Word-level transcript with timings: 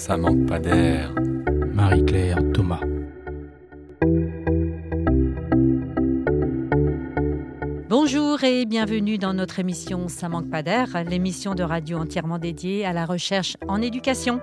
Ça 0.00 0.16
manque 0.16 0.46
pas 0.46 0.58
d'air. 0.58 1.14
Marie-Claire 1.74 2.38
Thomas. 2.54 2.80
Bonjour 7.90 8.42
et 8.42 8.64
bienvenue 8.64 9.18
dans 9.18 9.34
notre 9.34 9.58
émission 9.58 10.08
Ça 10.08 10.30
manque 10.30 10.48
pas 10.48 10.62
d'air, 10.62 11.04
l'émission 11.06 11.54
de 11.54 11.62
radio 11.62 11.98
entièrement 11.98 12.38
dédiée 12.38 12.86
à 12.86 12.94
la 12.94 13.04
recherche 13.04 13.58
en 13.68 13.82
éducation. 13.82 14.40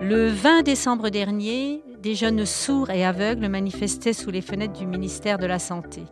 Le 0.00 0.28
20 0.28 0.62
décembre 0.62 1.08
dernier, 1.08 1.82
des 2.00 2.14
jeunes 2.14 2.46
sourds 2.46 2.90
et 2.90 3.04
aveugles 3.04 3.48
manifestaient 3.48 4.12
sous 4.12 4.30
les 4.30 4.42
fenêtres 4.42 4.78
du 4.78 4.86
ministère 4.86 5.38
de 5.38 5.46
la 5.46 5.58
Santé. 5.58 6.04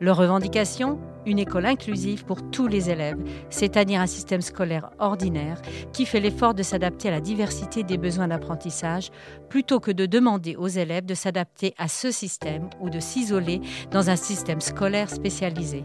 Leur 0.00 0.16
revendication 0.16 0.98
Une 1.26 1.38
école 1.38 1.66
inclusive 1.66 2.24
pour 2.24 2.50
tous 2.50 2.66
les 2.66 2.88
élèves, 2.88 3.18
c'est-à-dire 3.50 4.00
un 4.00 4.06
système 4.06 4.40
scolaire 4.40 4.88
ordinaire 4.98 5.60
qui 5.92 6.06
fait 6.06 6.20
l'effort 6.20 6.54
de 6.54 6.62
s'adapter 6.62 7.08
à 7.08 7.10
la 7.10 7.20
diversité 7.20 7.82
des 7.82 7.98
besoins 7.98 8.28
d'apprentissage 8.28 9.10
plutôt 9.50 9.78
que 9.78 9.90
de 9.90 10.06
demander 10.06 10.56
aux 10.56 10.68
élèves 10.68 11.04
de 11.04 11.12
s'adapter 11.12 11.74
à 11.76 11.86
ce 11.86 12.10
système 12.10 12.70
ou 12.80 12.88
de 12.88 12.98
s'isoler 12.98 13.60
dans 13.90 14.08
un 14.08 14.16
système 14.16 14.62
scolaire 14.62 15.10
spécialisé. 15.10 15.84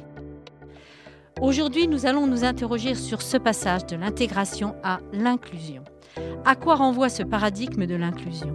Aujourd'hui, 1.42 1.90
nous 1.90 2.06
allons 2.06 2.26
nous 2.26 2.46
interroger 2.46 2.96
sur 2.96 3.22
ce 3.22 3.36
passage 3.36 3.86
de 3.86 3.98
l'intégration 3.98 4.76
à 4.82 5.00
l'inclusion. 5.12 5.84
À 6.46 6.56
quoi 6.56 6.76
renvoie 6.76 7.10
ce 7.10 7.24
paradigme 7.24 7.86
de 7.86 7.96
l'inclusion? 7.96 8.54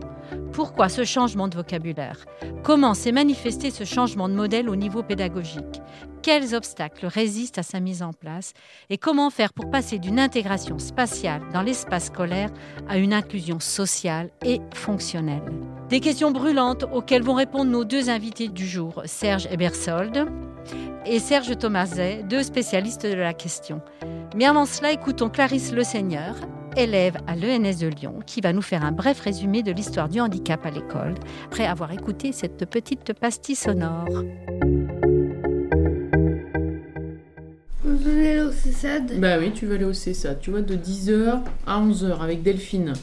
Pourquoi 0.53 0.89
ce 0.89 1.05
changement 1.05 1.49
de 1.49 1.57
vocabulaire? 1.57 2.25
Comment 2.63 2.95
s'est 2.95 3.13
manifesté 3.13 3.71
ce 3.71 3.85
changement 3.85 4.29
de 4.29 4.35
modèle 4.35 4.69
au 4.69 4.77
niveau 4.77 5.03
pédagogique? 5.03 5.81
Quels 6.23 6.55
obstacles 6.55 7.07
résistent 7.07 7.59
à 7.59 7.63
sa 7.63 7.81
mise 7.81 8.03
en 8.03 8.13
place? 8.13 8.53
Et 8.91 8.99
comment 8.99 9.31
faire 9.31 9.53
pour 9.53 9.71
passer 9.71 9.99
d'une 9.99 10.21
intégration 10.21 10.79
spatiale 10.79 11.43
dans 11.53 11.63
l'espace 11.63 12.07
scolaire 12.07 12.51
à 12.89 12.99
une 12.99 13.15
inclusion 13.15 13.59
sociale 13.59 14.31
et 14.45 14.61
fonctionnelle? 14.75 15.43
Des 15.89 16.01
questions 16.01 16.31
brûlantes 16.31 16.85
auxquelles 16.93 17.23
vont 17.23 17.35
répondre 17.35 17.71
nos 17.71 17.85
deux 17.85 18.11
invités 18.11 18.49
du 18.49 18.67
jour, 18.67 19.03
Serge 19.07 19.49
Ebersold 19.51 20.27
et 21.07 21.19
Serge 21.19 21.57
Thomaset, 21.57 22.23
deux 22.29 22.43
spécialistes 22.43 23.07
de 23.07 23.15
la 23.15 23.33
question. 23.35 23.81
Mais 24.37 24.45
avant 24.45 24.67
cela, 24.67 24.93
écoutons 24.93 25.31
Clarisse 25.31 25.73
Le 25.73 25.83
Seigneur, 25.83 26.35
élève 26.77 27.17
à 27.27 27.37
l'ENS 27.37 27.79
de 27.81 27.89
Lyon, 27.89 28.21
qui 28.27 28.41
va 28.41 28.53
nous 28.53 28.63
faire 28.63 28.85
un 28.85 28.93
bref 28.93 29.21
résumé 29.21 29.63
de 29.63 29.73
l'histoire 29.73 30.09
du 30.09 30.21
handicap 30.21 30.65
à 30.65 30.71
l'école, 30.71 31.15
après 31.47 31.67
avoir 31.67 31.93
écouté 31.93 32.33
cette 32.33 32.69
petite 32.69 33.13
pastille 33.13 33.57
sonore. 33.57 34.09
Vous 37.85 37.97
voulez 37.97 38.31
aller 38.31 38.43
au 38.43 38.53
CESAD 38.53 39.19
Bah 39.19 39.39
oui, 39.39 39.53
tu 39.53 39.67
vas 39.67 39.75
aller 39.75 39.85
au 39.85 39.93
CESAD, 39.93 40.41
tu 40.41 40.51
vois, 40.51 40.63
de 40.63 40.77
10h 40.77 41.41
à 41.67 41.81
11h 41.81 42.21
avec 42.21 42.43
Delphine. 42.43 42.95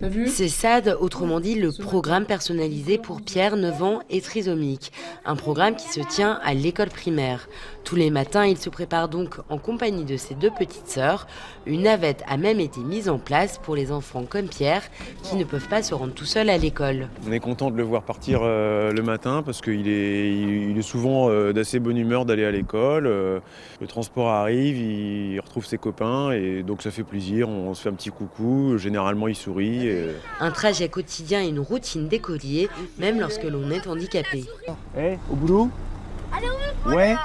T'as 0.00 0.08
vu? 0.08 0.28
C'est 0.28 0.48
SAD, 0.48 0.96
autrement 0.98 1.40
dit 1.40 1.56
le 1.56 1.72
programme 1.72 2.24
personnalisé 2.24 2.96
pour 2.96 3.20
Pierre, 3.20 3.56
9 3.56 3.82
ans 3.82 4.00
et 4.08 4.22
trisomique. 4.22 4.92
Un 5.26 5.36
programme 5.36 5.76
qui 5.76 5.88
se 5.88 6.00
tient 6.00 6.40
à 6.42 6.54
l'école 6.54 6.88
primaire. 6.88 7.50
Tous 7.90 7.96
les 7.96 8.10
matins, 8.10 8.46
il 8.46 8.56
se 8.56 8.70
prépare 8.70 9.08
donc 9.08 9.34
en 9.48 9.58
compagnie 9.58 10.04
de 10.04 10.16
ses 10.16 10.36
deux 10.36 10.52
petites 10.52 10.86
sœurs. 10.86 11.26
Une 11.66 11.82
navette 11.82 12.22
a 12.28 12.36
même 12.36 12.60
été 12.60 12.78
mise 12.78 13.08
en 13.08 13.18
place 13.18 13.58
pour 13.58 13.74
les 13.74 13.90
enfants 13.90 14.22
comme 14.28 14.46
Pierre 14.46 14.82
qui 15.24 15.34
ne 15.34 15.42
peuvent 15.42 15.66
pas 15.66 15.82
se 15.82 15.92
rendre 15.92 16.12
tout 16.14 16.24
seuls 16.24 16.50
à 16.50 16.56
l'école. 16.56 17.08
On 17.28 17.32
est 17.32 17.40
content 17.40 17.68
de 17.68 17.76
le 17.76 17.82
voir 17.82 18.02
partir 18.04 18.42
euh, 18.44 18.92
le 18.92 19.02
matin 19.02 19.42
parce 19.44 19.60
qu'il 19.60 19.88
est, 19.88 20.30
il 20.30 20.78
est 20.78 20.82
souvent 20.82 21.30
euh, 21.30 21.52
d'assez 21.52 21.80
bonne 21.80 21.96
humeur 21.96 22.26
d'aller 22.26 22.44
à 22.44 22.52
l'école. 22.52 23.08
Euh, 23.08 23.40
le 23.80 23.88
transport 23.88 24.28
arrive, 24.28 24.76
il 24.76 25.40
retrouve 25.40 25.66
ses 25.66 25.76
copains 25.78 26.30
et 26.30 26.62
donc 26.62 26.82
ça 26.82 26.92
fait 26.92 27.02
plaisir. 27.02 27.48
On 27.48 27.74
se 27.74 27.82
fait 27.82 27.88
un 27.88 27.94
petit 27.94 28.10
coucou. 28.10 28.78
Généralement, 28.78 29.26
il 29.26 29.34
sourit. 29.34 29.88
et- 29.88 30.10
Un 30.38 30.52
trajet 30.52 30.88
quotidien 30.88 31.42
et 31.42 31.48
une 31.48 31.58
routine 31.58 32.06
d'écolier, 32.06 32.68
même 33.00 33.18
lorsque 33.18 33.42
l'on 33.42 33.68
est 33.72 33.88
handicapé. 33.88 34.44
Eh, 34.96 35.14
au 35.28 35.34
boulot 35.34 35.70
Ouais 36.86 37.16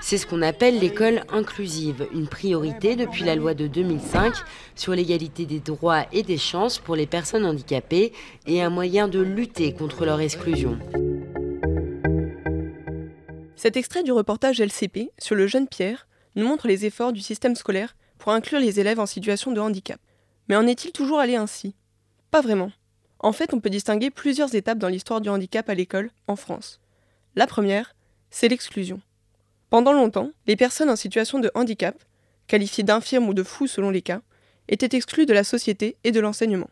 C'est 0.00 0.16
ce 0.16 0.26
qu'on 0.26 0.42
appelle 0.42 0.78
l'école 0.78 1.22
inclusive, 1.28 2.06
une 2.12 2.28
priorité 2.28 2.96
depuis 2.96 3.24
la 3.24 3.34
loi 3.34 3.54
de 3.54 3.66
2005 3.66 4.34
sur 4.74 4.94
l'égalité 4.94 5.44
des 5.44 5.60
droits 5.60 6.06
et 6.12 6.22
des 6.22 6.38
chances 6.38 6.78
pour 6.78 6.96
les 6.96 7.06
personnes 7.06 7.44
handicapées 7.44 8.12
et 8.46 8.62
un 8.62 8.70
moyen 8.70 9.08
de 9.08 9.20
lutter 9.20 9.74
contre 9.74 10.06
leur 10.06 10.20
exclusion. 10.20 10.78
Cet 13.56 13.76
extrait 13.76 14.04
du 14.04 14.12
reportage 14.12 14.60
LCP 14.60 15.10
sur 15.18 15.34
le 15.34 15.46
jeune 15.46 15.66
Pierre 15.66 16.06
nous 16.36 16.46
montre 16.46 16.68
les 16.68 16.86
efforts 16.86 17.12
du 17.12 17.20
système 17.20 17.56
scolaire 17.56 17.96
pour 18.18 18.32
inclure 18.32 18.60
les 18.60 18.80
élèves 18.80 19.00
en 19.00 19.06
situation 19.06 19.52
de 19.52 19.60
handicap. 19.60 20.00
Mais 20.48 20.56
en 20.56 20.66
est-il 20.66 20.92
toujours 20.92 21.18
allé 21.18 21.34
ainsi? 21.34 21.74
Pas 22.30 22.40
vraiment. 22.40 22.70
En 23.18 23.32
fait, 23.32 23.52
on 23.52 23.60
peut 23.60 23.68
distinguer 23.68 24.10
plusieurs 24.10 24.54
étapes 24.54 24.78
dans 24.78 24.88
l'histoire 24.88 25.20
du 25.20 25.28
handicap 25.28 25.68
à 25.68 25.74
l'école 25.74 26.10
en 26.28 26.36
France. 26.36 26.80
La 27.34 27.46
première, 27.46 27.94
c'est 28.30 28.48
l'exclusion. 28.48 29.00
Pendant 29.70 29.92
longtemps, 29.92 30.30
les 30.46 30.56
personnes 30.56 30.88
en 30.88 30.96
situation 30.96 31.40
de 31.40 31.50
handicap, 31.54 31.94
qualifiées 32.46 32.84
d'infirmes 32.84 33.28
ou 33.28 33.34
de 33.34 33.42
fous 33.42 33.66
selon 33.66 33.90
les 33.90 34.00
cas, 34.00 34.22
étaient 34.68 34.96
exclues 34.96 35.26
de 35.26 35.34
la 35.34 35.44
société 35.44 35.96
et 36.04 36.12
de 36.12 36.20
l'enseignement, 36.20 36.70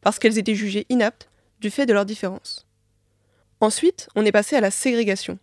parce 0.00 0.18
qu'elles 0.18 0.38
étaient 0.38 0.54
jugées 0.54 0.86
inaptes 0.88 1.28
du 1.60 1.70
fait 1.70 1.84
de 1.84 1.92
leurs 1.92 2.06
différences. 2.06 2.66
Ensuite, 3.60 4.08
on 4.14 4.24
est 4.24 4.32
passé 4.32 4.56
à 4.56 4.60
la 4.60 4.70
ségrégation. 4.70 5.38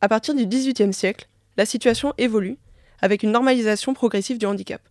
À 0.00 0.08
partir 0.08 0.34
du 0.34 0.46
XVIIIe 0.46 0.92
siècle, 0.92 1.28
la 1.56 1.66
situation 1.66 2.14
évolue 2.18 2.58
avec 3.00 3.22
une 3.22 3.30
normalisation 3.30 3.94
progressive 3.94 4.38
du 4.38 4.46
handicap. 4.46 4.82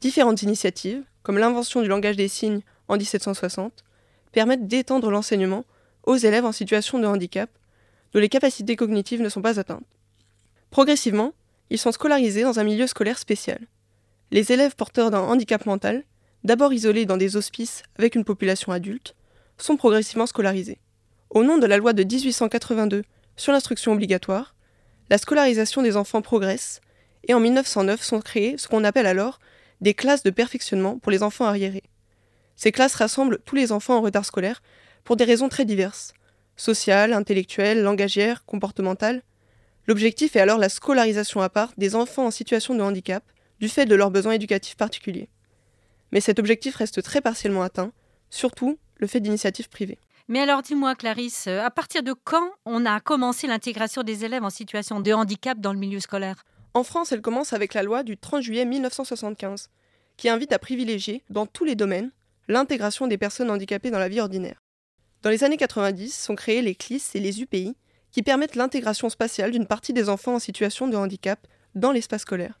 Différentes 0.00 0.42
initiatives, 0.42 1.02
comme 1.22 1.38
l'invention 1.38 1.80
du 1.80 1.88
langage 1.88 2.16
des 2.16 2.28
signes 2.28 2.60
en 2.88 2.98
1760, 2.98 3.84
permettent 4.32 4.68
d'étendre 4.68 5.10
l'enseignement 5.10 5.64
aux 6.02 6.16
élèves 6.16 6.44
en 6.44 6.52
situation 6.52 6.98
de 6.98 7.06
handicap 7.06 7.48
dont 8.12 8.20
les 8.20 8.28
capacités 8.28 8.76
cognitives 8.76 9.22
ne 9.22 9.28
sont 9.28 9.42
pas 9.42 9.58
atteintes. 9.58 9.93
Progressivement, 10.74 11.34
ils 11.70 11.78
sont 11.78 11.92
scolarisés 11.92 12.42
dans 12.42 12.58
un 12.58 12.64
milieu 12.64 12.88
scolaire 12.88 13.20
spécial. 13.20 13.60
Les 14.32 14.50
élèves 14.50 14.74
porteurs 14.74 15.12
d'un 15.12 15.20
handicap 15.20 15.66
mental, 15.66 16.02
d'abord 16.42 16.72
isolés 16.72 17.06
dans 17.06 17.16
des 17.16 17.36
hospices 17.36 17.84
avec 17.96 18.16
une 18.16 18.24
population 18.24 18.72
adulte, 18.72 19.14
sont 19.56 19.76
progressivement 19.76 20.26
scolarisés. 20.26 20.80
Au 21.30 21.44
nom 21.44 21.58
de 21.58 21.66
la 21.66 21.76
loi 21.76 21.92
de 21.92 22.02
1882 22.02 23.04
sur 23.36 23.52
l'instruction 23.52 23.92
obligatoire, 23.92 24.56
la 25.10 25.18
scolarisation 25.18 25.80
des 25.80 25.96
enfants 25.96 26.22
progresse 26.22 26.80
et 27.28 27.34
en 27.34 27.38
1909 27.38 28.02
sont 28.02 28.20
créées 28.20 28.58
ce 28.58 28.66
qu'on 28.66 28.82
appelle 28.82 29.06
alors 29.06 29.38
des 29.80 29.94
classes 29.94 30.24
de 30.24 30.30
perfectionnement 30.30 30.98
pour 30.98 31.12
les 31.12 31.22
enfants 31.22 31.44
arriérés. 31.44 31.84
Ces 32.56 32.72
classes 32.72 32.96
rassemblent 32.96 33.38
tous 33.44 33.54
les 33.54 33.70
enfants 33.70 33.98
en 33.98 34.02
retard 34.02 34.24
scolaire 34.24 34.60
pour 35.04 35.14
des 35.14 35.22
raisons 35.22 35.48
très 35.48 35.66
diverses 35.66 36.14
sociales, 36.56 37.12
intellectuelles, 37.12 37.80
langagières, 37.80 38.44
comportementales. 38.44 39.22
L'objectif 39.86 40.34
est 40.36 40.40
alors 40.40 40.58
la 40.58 40.68
scolarisation 40.68 41.42
à 41.42 41.48
part 41.48 41.72
des 41.76 41.94
enfants 41.94 42.26
en 42.26 42.30
situation 42.30 42.74
de 42.74 42.82
handicap 42.82 43.22
du 43.60 43.68
fait 43.68 43.86
de 43.86 43.94
leurs 43.94 44.10
besoins 44.10 44.32
éducatifs 44.32 44.76
particuliers. 44.76 45.28
Mais 46.12 46.20
cet 46.20 46.38
objectif 46.38 46.76
reste 46.76 47.02
très 47.02 47.20
partiellement 47.20 47.62
atteint, 47.62 47.92
surtout 48.30 48.78
le 48.96 49.06
fait 49.06 49.20
d'initiatives 49.20 49.68
privées. 49.68 49.98
Mais 50.28 50.40
alors 50.40 50.62
dis-moi 50.62 50.94
Clarisse, 50.94 51.48
à 51.48 51.70
partir 51.70 52.02
de 52.02 52.14
quand 52.14 52.50
on 52.64 52.86
a 52.86 53.00
commencé 53.00 53.46
l'intégration 53.46 54.02
des 54.02 54.24
élèves 54.24 54.44
en 54.44 54.50
situation 54.50 55.00
de 55.00 55.12
handicap 55.12 55.60
dans 55.60 55.72
le 55.74 55.78
milieu 55.78 56.00
scolaire? 56.00 56.44
En 56.72 56.82
France, 56.82 57.12
elle 57.12 57.20
commence 57.20 57.52
avec 57.52 57.74
la 57.74 57.82
loi 57.82 58.02
du 58.02 58.16
30 58.16 58.42
juillet 58.42 58.64
1975, 58.64 59.68
qui 60.16 60.28
invite 60.28 60.52
à 60.52 60.58
privilégier, 60.58 61.22
dans 61.28 61.46
tous 61.46 61.64
les 61.64 61.74
domaines, 61.74 62.10
l'intégration 62.48 63.06
des 63.06 63.18
personnes 63.18 63.50
handicapées 63.50 63.90
dans 63.90 63.98
la 63.98 64.08
vie 64.08 64.20
ordinaire. 64.20 64.62
Dans 65.22 65.30
les 65.30 65.44
années 65.44 65.56
90 65.56 66.10
sont 66.10 66.34
créés 66.34 66.62
les 66.62 66.74
CLIS 66.74 67.10
et 67.14 67.20
les 67.20 67.42
UPI, 67.42 67.76
qui 68.14 68.22
permettent 68.22 68.54
l'intégration 68.54 69.08
spatiale 69.08 69.50
d'une 69.50 69.66
partie 69.66 69.92
des 69.92 70.08
enfants 70.08 70.36
en 70.36 70.38
situation 70.38 70.86
de 70.86 70.96
handicap 70.96 71.48
dans 71.74 71.90
l'espace 71.90 72.22
scolaire. 72.22 72.60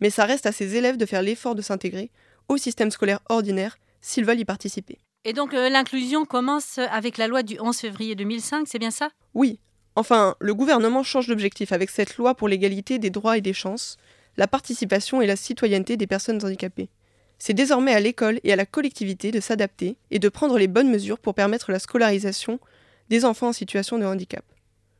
Mais 0.00 0.10
ça 0.10 0.26
reste 0.26 0.44
à 0.44 0.52
ces 0.52 0.76
élèves 0.76 0.98
de 0.98 1.06
faire 1.06 1.22
l'effort 1.22 1.54
de 1.54 1.62
s'intégrer 1.62 2.10
au 2.48 2.58
système 2.58 2.90
scolaire 2.90 3.20
ordinaire 3.30 3.78
s'ils 4.02 4.26
veulent 4.26 4.40
y 4.40 4.44
participer. 4.44 4.98
Et 5.24 5.32
donc 5.32 5.54
euh, 5.54 5.70
l'inclusion 5.70 6.26
commence 6.26 6.76
avec 6.76 7.16
la 7.16 7.28
loi 7.28 7.42
du 7.42 7.58
11 7.58 7.74
février 7.74 8.14
2005, 8.14 8.68
c'est 8.68 8.78
bien 8.78 8.90
ça? 8.90 9.08
Oui, 9.32 9.58
enfin, 9.96 10.36
le 10.38 10.54
gouvernement 10.54 11.02
change 11.02 11.28
d'objectif 11.28 11.72
avec 11.72 11.88
cette 11.88 12.18
loi 12.18 12.34
pour 12.34 12.48
l'égalité 12.48 12.98
des 12.98 13.08
droits 13.08 13.38
et 13.38 13.40
des 13.40 13.54
chances, 13.54 13.96
la 14.36 14.46
participation 14.46 15.22
et 15.22 15.26
la 15.26 15.36
citoyenneté 15.36 15.96
des 15.96 16.06
personnes 16.06 16.44
handicapées. 16.44 16.90
C'est 17.38 17.54
désormais 17.54 17.94
à 17.94 18.00
l'école 18.00 18.38
et 18.44 18.52
à 18.52 18.56
la 18.56 18.66
collectivité 18.66 19.30
de 19.30 19.40
s'adapter 19.40 19.96
et 20.10 20.18
de 20.18 20.28
prendre 20.28 20.58
les 20.58 20.68
bonnes 20.68 20.90
mesures 20.90 21.18
pour 21.18 21.32
permettre 21.32 21.72
la 21.72 21.78
scolarisation 21.78 22.60
des 23.08 23.24
enfants 23.24 23.48
en 23.48 23.52
situation 23.54 23.98
de 23.98 24.04
handicap. 24.04 24.44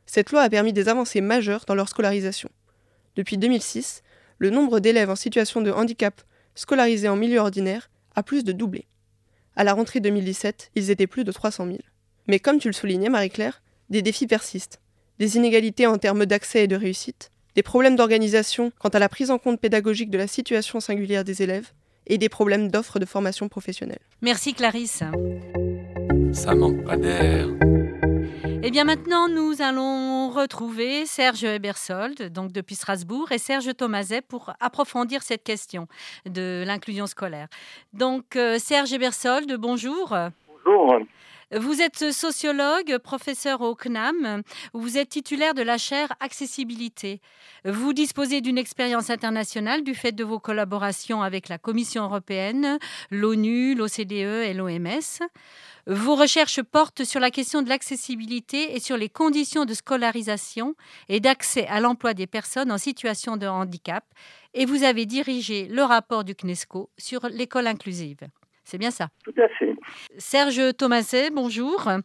Cette 0.05 0.31
loi 0.31 0.41
a 0.41 0.49
permis 0.49 0.73
des 0.73 0.89
avancées 0.89 1.21
majeures 1.21 1.65
dans 1.67 1.75
leur 1.75 1.89
scolarisation. 1.89 2.49
Depuis 3.15 3.37
2006, 3.37 4.03
le 4.37 4.49
nombre 4.49 4.79
d'élèves 4.79 5.09
en 5.09 5.15
situation 5.15 5.61
de 5.61 5.71
handicap 5.71 6.21
scolarisés 6.53 7.09
en 7.09 7.15
milieu 7.15 7.39
ordinaire 7.39 7.89
a 8.15 8.23
plus 8.23 8.43
de 8.43 8.51
doublé. 8.51 8.85
À 9.55 9.63
la 9.63 9.73
rentrée 9.73 9.99
2017, 9.99 10.71
ils 10.75 10.91
étaient 10.91 11.07
plus 11.07 11.23
de 11.23 11.31
300 11.31 11.65
000. 11.67 11.79
Mais 12.27 12.39
comme 12.39 12.59
tu 12.59 12.67
le 12.67 12.73
soulignais, 12.73 13.09
Marie-Claire, 13.09 13.61
des 13.89 14.01
défis 14.01 14.27
persistent. 14.27 14.81
Des 15.19 15.37
inégalités 15.37 15.87
en 15.87 15.97
termes 15.97 16.25
d'accès 16.25 16.63
et 16.63 16.67
de 16.67 16.75
réussite, 16.75 17.31
des 17.55 17.63
problèmes 17.63 17.95
d'organisation 17.95 18.71
quant 18.79 18.89
à 18.89 18.99
la 18.99 19.07
prise 19.07 19.31
en 19.31 19.37
compte 19.37 19.61
pédagogique 19.61 20.09
de 20.09 20.17
la 20.17 20.27
situation 20.27 20.81
singulière 20.81 21.23
des 21.23 21.41
élèves, 21.41 21.71
et 22.07 22.17
des 22.17 22.29
problèmes 22.29 22.69
d'offres 22.69 22.99
de 22.99 23.05
formation 23.05 23.49
professionnelle. 23.49 23.99
Merci 24.21 24.53
Clarisse. 24.53 25.03
Ça 26.33 26.53
manque 26.53 26.83
pas 26.83 26.97
d'air. 26.97 27.47
Et 28.43 28.59
eh 28.63 28.71
bien 28.71 28.83
maintenant, 28.83 29.29
nous 29.29 29.61
allons 29.61 30.29
retrouver 30.29 31.05
Serge 31.05 31.43
Ebersold, 31.43 32.31
donc 32.31 32.51
depuis 32.51 32.75
Strasbourg, 32.75 33.31
et 33.31 33.37
Serge 33.37 33.75
Thomaset 33.75 34.21
pour 34.21 34.53
approfondir 34.59 35.23
cette 35.23 35.43
question 35.43 35.87
de 36.25 36.63
l'inclusion 36.65 37.07
scolaire. 37.07 37.47
Donc 37.93 38.35
euh, 38.35 38.57
Serge 38.59 38.91
Ebersold, 38.93 39.55
bonjour. 39.57 40.15
Bonjour. 40.65 40.99
Vous 41.51 41.79
êtes 41.79 42.11
sociologue, 42.11 42.97
professeur 42.97 43.61
au 43.61 43.75
CNAM, 43.75 44.41
vous 44.73 44.97
êtes 44.97 45.09
titulaire 45.09 45.53
de 45.53 45.61
la 45.61 45.77
chaire 45.77 46.11
accessibilité. 46.19 47.21
Vous 47.65 47.93
disposez 47.93 48.41
d'une 48.41 48.57
expérience 48.57 49.11
internationale 49.11 49.83
du 49.83 49.93
fait 49.93 50.11
de 50.11 50.23
vos 50.23 50.39
collaborations 50.39 51.21
avec 51.21 51.47
la 51.47 51.59
Commission 51.59 52.03
européenne, 52.05 52.79
l'ONU, 53.11 53.75
l'OCDE 53.75 54.11
et 54.11 54.53
l'OMS. 54.55 55.21
Vos 55.87 56.15
recherches 56.15 56.63
portent 56.63 57.03
sur 57.03 57.19
la 57.19 57.29
question 57.29 57.61
de 57.61 57.69
l'accessibilité 57.69 58.75
et 58.75 58.79
sur 58.79 58.97
les 58.97 59.09
conditions 59.09 59.65
de 59.65 59.73
scolarisation 59.73 60.75
et 61.09 61.19
d'accès 61.19 61.67
à 61.67 61.79
l'emploi 61.79 62.15
des 62.15 62.25
personnes 62.25 62.71
en 62.71 62.79
situation 62.79 63.37
de 63.37 63.45
handicap. 63.45 64.03
Et 64.55 64.65
vous 64.65 64.83
avez 64.83 65.05
dirigé 65.05 65.67
le 65.67 65.83
rapport 65.83 66.23
du 66.23 66.33
CNESCO 66.33 66.89
sur 66.97 67.27
l'école 67.29 67.67
inclusive. 67.67 68.17
C'est 68.63 68.79
bien 68.79 68.89
ça? 68.89 69.09
Tout 69.23 69.33
à 69.37 69.47
fait. 69.59 69.75
Serge 70.17 70.75
Thomaset, 70.75 71.29
bonjour. 71.29 71.87
Euh, 71.87 71.99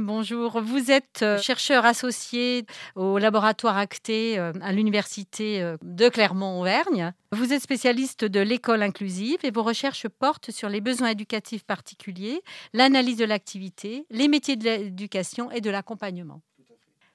bonjour, 0.00 0.60
vous 0.60 0.90
êtes 0.90 1.22
euh, 1.22 1.38
chercheur 1.38 1.84
associé 1.84 2.66
au 2.94 3.18
laboratoire 3.18 3.76
Acté 3.76 4.38
euh, 4.38 4.52
à 4.60 4.72
l'université 4.72 5.74
de 5.82 6.08
Clermont-Auvergne. 6.08 7.12
Vous 7.32 7.52
êtes 7.52 7.62
spécialiste 7.62 8.24
de 8.24 8.40
l'école 8.40 8.82
inclusive 8.82 9.38
et 9.42 9.50
vos 9.50 9.62
recherches 9.62 10.08
portent 10.08 10.50
sur 10.50 10.68
les 10.68 10.80
besoins 10.80 11.10
éducatifs 11.10 11.64
particuliers, 11.64 12.40
l'analyse 12.72 13.16
de 13.18 13.24
l'activité, 13.24 14.06
les 14.10 14.28
métiers 14.28 14.56
de 14.56 14.64
l'éducation 14.64 15.50
et 15.50 15.60
de 15.60 15.70
l'accompagnement. 15.70 16.40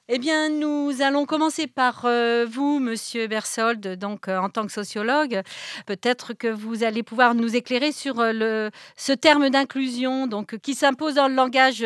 Eh 0.09 0.19
bien, 0.19 0.50
nous 0.50 1.01
allons 1.01 1.23
commencer 1.23 1.65
par 1.65 2.03
euh, 2.03 2.44
vous, 2.45 2.79
Monsieur 2.81 3.27
Bersold, 3.27 3.97
donc 3.97 4.27
euh, 4.27 4.38
en 4.38 4.50
tant 4.50 4.63
que 4.63 4.71
sociologue. 4.73 5.39
Peut-être 5.88 6.33
que 6.38 6.50
vous 6.50 6.83
allez 6.83 7.03
pouvoir 7.03 7.35
nous 7.35 7.55
éclairer 7.55 7.94
sur 7.94 8.19
euh, 8.19 8.67
ce 8.97 9.13
terme 9.13 9.50
d'inclusion, 9.50 10.27
donc 10.27 10.57
qui 10.57 10.73
s'impose 10.73 11.15
dans 11.15 11.29
le 11.29 11.35
langage 11.35 11.85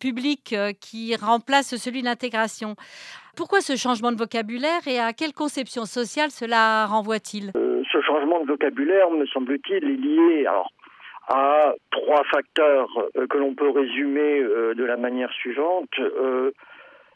public, 0.00 0.56
qui 0.80 1.14
remplace 1.14 1.76
celui 1.76 2.00
d'intégration. 2.00 2.74
Pourquoi 3.36 3.60
ce 3.60 3.76
changement 3.76 4.12
de 4.12 4.16
vocabulaire 4.16 4.88
et 4.88 4.98
à 4.98 5.12
quelle 5.12 5.34
conception 5.34 5.84
sociale 5.84 6.30
cela 6.30 6.86
renvoie-t-il? 6.86 7.52
Ce 7.52 8.00
changement 8.00 8.40
de 8.40 8.46
vocabulaire, 8.46 9.10
me 9.10 9.26
semble-t-il, 9.26 9.84
est 9.84 10.00
lié 10.00 10.46
à 11.28 11.74
trois 11.90 12.24
facteurs 12.32 12.88
que 13.28 13.36
l'on 13.36 13.54
peut 13.54 13.68
résumer 13.68 14.40
de 14.74 14.84
la 14.84 14.96
manière 14.96 15.30
suivante. 15.34 15.92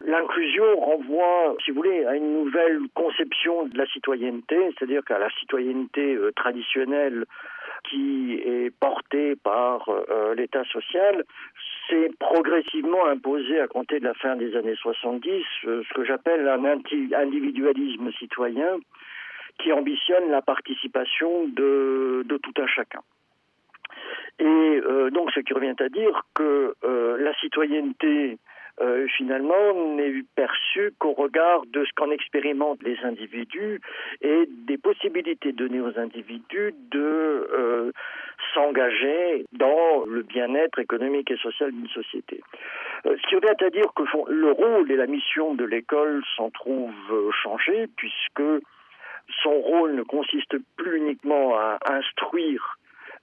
L'inclusion 0.05 0.65
renvoie, 0.81 1.55
si 1.65 1.71
vous 1.71 1.77
voulez, 1.77 2.05
à 2.07 2.17
une 2.17 2.33
nouvelle 2.33 2.81
conception 2.95 3.67
de 3.67 3.79
la 3.79 3.87
citoyenneté, 3.87 4.57
c'est-à-dire 4.77 5.05
qu'à 5.05 5.19
la 5.19 5.31
citoyenneté 5.31 6.15
euh, 6.15 6.33
traditionnelle 6.33 7.25
qui 7.89 8.35
est 8.45 8.75
portée 8.81 9.37
par 9.37 9.89
euh, 9.89 10.35
l'État 10.35 10.65
social, 10.65 11.25
s'est 11.89 12.11
progressivement 12.19 13.07
imposé 13.07 13.61
à 13.61 13.69
compter 13.69 14.01
de 14.01 14.05
la 14.05 14.15
fin 14.15 14.35
des 14.35 14.57
années 14.57 14.75
70 14.75 15.45
euh, 15.65 15.83
ce 15.89 15.95
que 15.95 16.05
j'appelle 16.05 16.49
un 16.49 16.65
individualisme 16.65 18.11
citoyen 18.19 18.79
qui 19.59 19.73
ambitionne 19.73 20.31
la 20.31 20.43
participation 20.43 21.47
de, 21.47 22.25
de 22.27 22.37
tout 22.39 22.55
un 22.59 22.67
chacun. 22.67 23.01
Et 24.39 24.81
donc 25.13 25.31
ce 25.33 25.41
qui 25.41 25.53
revient 25.53 25.75
à 25.79 25.89
dire 25.89 26.23
que 26.35 26.75
la 26.83 27.35
citoyenneté 27.35 28.39
euh, 28.81 29.07
finalement 29.17 29.95
n'est 29.97 30.23
perçu 30.35 30.93
qu'au 30.99 31.13
regard 31.13 31.63
de 31.67 31.85
ce 31.85 31.91
qu'en 31.95 32.11
expérimentent 32.11 32.83
les 32.83 32.99
individus 33.05 33.81
et 34.23 34.49
des 34.49 34.79
possibilités 34.79 35.53
données 35.53 35.81
aux 35.81 35.99
individus 35.99 36.75
de 36.91 37.01
euh, 37.53 37.93
s'engager 38.55 39.45
dans 39.53 40.05
le 40.07 40.23
bien-être 40.23 40.79
économique 40.79 41.31
et 41.31 41.37
social 41.37 41.71
d'une 41.71 41.89
société. 41.89 42.41
Euh, 43.05 43.17
ce 43.23 43.29
qui 43.29 43.37
revient 43.37 43.63
à 43.63 43.71
dire 43.71 43.93
que 43.95 44.05
le 44.31 44.53
rôle 44.53 44.91
et 44.91 44.97
la 44.97 45.07
mission 45.07 45.55
de 45.55 45.65
l'école 45.65 46.23
s'en 46.37 46.51
trouvent 46.51 47.31
changés 47.43 47.89
puisque 47.97 48.65
son 49.43 49.61
rôle 49.61 49.95
ne 49.95 50.03
consiste 50.03 50.57
plus 50.77 50.97
uniquement 50.97 51.57
à 51.57 51.79
instruire 51.91 52.79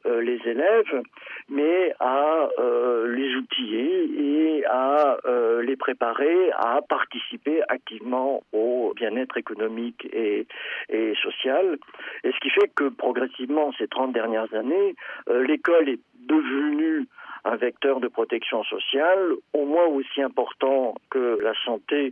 euh, 0.06 0.22
les 0.22 0.40
élèves, 0.46 1.02
mais 1.50 1.94
à 2.00 2.50
euh, 2.60 3.14
les 3.14 3.36
outiller 3.36 4.58
et 4.58 4.66
à 4.66 5.18
euh, 5.26 5.62
les 5.62 5.76
préparer 5.76 6.52
à 6.52 6.80
participer 6.88 7.62
activement 7.68 8.44
au 8.54 8.94
bien-être 8.96 9.38
économique 9.38 10.08
et, 10.14 10.48
et 10.90 11.14
social. 11.22 11.78
Et 12.24 12.32
ce 12.32 12.40
qui 12.40 12.50
fait 12.50 12.72
que 12.76 12.90
progressivement, 12.90 13.72
ces 13.78 13.88
30 13.88 14.14
dernières 14.14 14.54
années, 14.54 14.96
l'école 15.28 15.90
est 15.90 16.00
devenue 16.28 17.06
un 17.46 17.56
vecteur 17.56 18.00
de 18.00 18.08
protection 18.08 18.64
sociale 18.64 19.34
au 19.54 19.66
moins 19.66 19.86
aussi 19.86 20.22
important 20.22 20.96
que 21.10 21.40
la 21.42 21.54
santé 21.66 22.12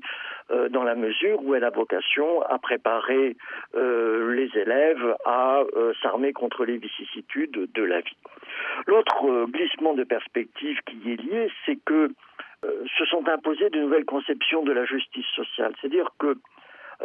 euh, 0.52 0.70
dans 0.70 0.84
la 0.84 0.96
mesure 0.96 1.44
où 1.44 1.56
elle 1.56 1.64
a 1.64 1.70
vocation 1.70 2.42
à 2.44 2.58
préparer 2.58 3.36
euh, 3.76 4.34
les 4.34 4.50
élèves 4.58 5.16
à 5.26 5.64
euh, 5.76 5.94
s'armer 6.02 6.32
contre 6.32 6.66
les 6.66 6.78
vicissitudes 6.78 7.70
de 7.74 7.84
la 7.84 8.00
vie. 8.00 8.18
L'autre 8.86 9.46
glissement 9.48 9.94
de 9.94 10.04
perspective 10.04 10.80
qui 10.86 11.12
est 11.12 11.22
lié, 11.22 11.52
c'est 11.66 11.78
que 11.84 12.12
se 12.98 13.06
sont 13.06 13.28
imposées 13.30 13.70
de 13.70 13.80
nouvelles 13.80 14.06
conceptions 14.06 14.64
de 14.64 14.72
la 14.72 14.84
justice 14.84 15.28
sociale. 15.36 15.74
C'est-à-dire 15.80 16.10
que 16.18 16.38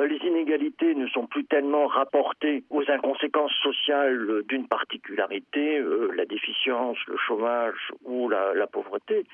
les 0.00 0.16
inégalités 0.16 0.94
ne 0.94 1.06
sont 1.08 1.26
plus 1.26 1.44
tellement 1.44 1.86
rapportées 1.86 2.64
aux 2.70 2.82
inconséquences 2.88 3.52
sociales 3.62 4.42
d'une 4.48 4.66
particularité, 4.66 5.78
euh, 5.78 6.10
la 6.14 6.24
déficience, 6.24 6.96
le 7.06 7.16
chômage 7.16 7.92
ou 8.04 8.28
la, 8.28 8.66
pauvreté, 8.66 9.24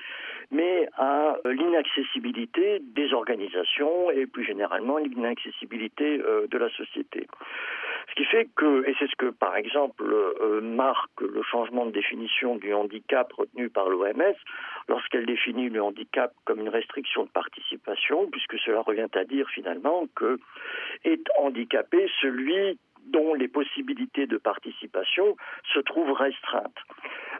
mais 0.51 0.87
à 0.97 1.37
euh, 1.45 1.53
l'inaccessibilité 1.53 2.79
des 2.81 3.13
organisations 3.13 4.11
et 4.11 4.25
plus 4.25 4.43
généralement 4.43 4.97
l'inaccessibilité 4.97 6.17
de 6.17 6.57
la 6.57 6.69
société. 6.69 7.27
Ce 8.09 8.15
qui 8.15 8.25
fait 8.25 8.47
que, 8.55 8.87
et 8.87 8.95
c'est 8.99 9.07
ce 9.07 9.15
que 9.15 9.29
par 9.29 9.55
exemple 9.55 10.03
marque 10.61 11.21
le 11.21 11.41
changement 11.43 11.85
de 11.85 11.91
définition 11.91 12.55
du 12.55 12.73
handicap 12.73 13.31
retenu 13.33 13.69
par 13.69 13.89
l'OMS, 13.89 14.35
lorsqu'elle 14.87 15.25
définit 15.25 15.69
le 15.69 15.81
handicap 15.81 16.33
comme 16.45 16.59
une 16.59 16.69
restriction 16.69 17.23
de 17.23 17.29
participation, 17.29 18.27
puisque 18.31 18.57
cela 18.59 18.81
revient 18.81 19.07
à 19.13 19.23
dire 19.23 19.47
finalement 19.49 20.07
que 20.15 20.39
est 21.03 21.23
handicapé 21.37 22.09
celui 22.21 22.77
dont 23.05 23.33
les 23.33 23.47
possibilités 23.47 24.27
de 24.27 24.37
participation 24.37 25.35
se 25.73 25.79
trouvent 25.79 26.11
restreintes. 26.11 26.77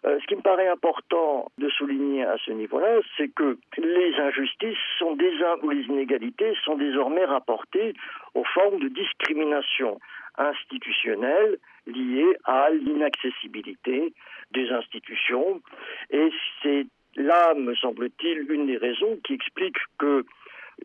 Euh, 0.06 0.18
ce 0.22 0.26
qui 0.28 0.36
me 0.36 0.42
paraît 0.42 0.70
important 0.70 1.52
de 1.58 1.70
souligner 1.70 2.24
à 2.24 2.38
ce 2.46 2.52
niveau-là, 2.52 3.00
c'est 3.18 3.28
que 3.28 3.58
les 3.78 4.16
injustices 4.16 4.78
sont 4.98 5.18
ou 5.62 5.70
les 5.70 5.84
inégalités 5.84 6.54
sont 6.64 6.76
désormais 6.76 7.26
rapportées 7.26 7.94
aux 8.34 8.46
formes 8.46 8.80
de 8.80 8.88
discrimination 8.88 10.00
institutionnelle 10.40 11.58
liées 11.86 12.36
à 12.46 12.70
l'inaccessibilité 12.72 14.14
des 14.52 14.70
institutions. 14.72 15.62
Et 16.10 16.30
c'est 16.64 16.88
là, 17.16 17.54
me 17.54 17.76
semble-t-il, 17.76 18.52
une 18.52 18.68
des 18.68 18.78
raisons 18.78 19.18
qui 19.24 19.34
explique 19.34 19.78
que 19.98 20.26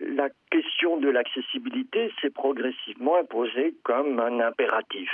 la 0.00 0.28
question 0.50 0.96
de 0.96 1.08
l'accessibilité 1.08 2.12
s'est 2.20 2.30
progressivement 2.30 3.16
imposée 3.16 3.75
comme 3.84 4.18
un 4.18 4.40
impératif, 4.40 5.11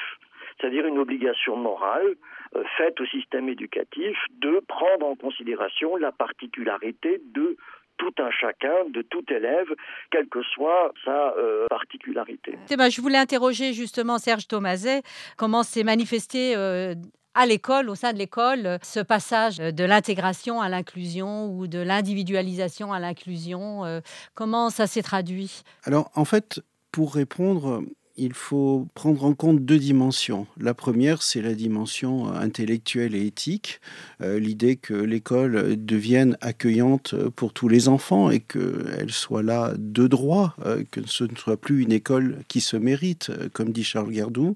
c'est-à-dire 0.59 0.87
une 0.87 0.99
obligation 0.99 1.57
morale 1.57 2.15
euh, 2.57 2.65
faite 2.77 3.01
au 3.01 3.07
système 3.07 3.49
éducatif 3.49 4.17
de 4.41 4.61
prendre 4.67 5.07
en 5.07 5.17
considération 5.17 5.97
la 5.97 6.13
particularité 6.13 7.21
de 7.35 7.57
tout 8.01 8.23
un 8.23 8.31
chacun, 8.31 8.89
de 8.93 9.03
tout 9.03 9.25
élève, 9.31 9.69
quelle 10.11 10.27
que 10.29 10.43
soit 10.43 10.93
sa 11.05 11.35
euh, 11.37 11.67
particularité. 11.69 12.57
je 12.69 13.01
voulais 13.01 13.19
interroger 13.19 13.75
justement 13.75 14.19
Serge 14.19 14.49
Thomaset, 14.49 15.03
comment 15.37 15.63
s'est 15.63 15.85
manifesté 15.85 16.57
euh, 16.57 16.95
à 17.35 17.45
l'école, 17.45 17.91
au 17.91 17.95
sein 17.95 18.13
de 18.15 18.19
l'école, 18.19 18.79
ce 18.83 19.01
passage 19.01 19.59
de 19.59 19.85
l'intégration 19.85 20.63
à 20.63 20.69
l'inclusion 20.71 21.47
ou 21.47 21.67
de 21.67 21.79
l'individualisation 21.79 22.93
à 22.93 22.99
l'inclusion 22.99 23.85
euh, 23.85 24.01
Comment 24.35 24.71
ça 24.71 24.87
s'est 24.87 25.03
traduit? 25.03 25.63
Alors, 25.85 26.11
en 26.15 26.25
fait, 26.25 26.61
pour 26.93 27.15
répondre, 27.15 27.83
il 28.17 28.35
faut 28.35 28.89
prendre 28.95 29.25
en 29.25 29.35
compte 29.35 29.65
deux 29.65 29.79
dimensions. 29.79 30.47
La 30.59 30.75
première, 30.75 31.23
c'est 31.23 31.43
la 31.43 31.55
dimension 31.55 32.33
intellectuelle 32.33 33.15
et 33.15 33.27
éthique, 33.27 33.81
euh, 34.21 34.39
l'idée 34.39 34.77
que 34.77 34.95
l'école 34.95 35.77
devienne 35.85 36.37
accueillante 36.41 37.15
pour 37.31 37.53
tous 37.53 37.69
les 37.69 37.89
enfants 37.89 38.31
et 38.31 38.41
qu'elle 38.41 39.11
soit 39.11 39.43
là 39.43 39.73
de 39.79 40.07
droit, 40.07 40.55
euh, 40.67 40.85
que 40.91 41.01
ce 41.07 41.25
ne 41.25 41.37
soit 41.37 41.57
plus 41.57 41.83
une 41.83 41.93
école 41.93 42.39
qui 42.49 42.61
se 42.61 42.77
mérite, 42.77 43.31
comme 43.53 43.73
dit 43.73 43.85
Charles 43.85 44.13
Gerdou. 44.13 44.55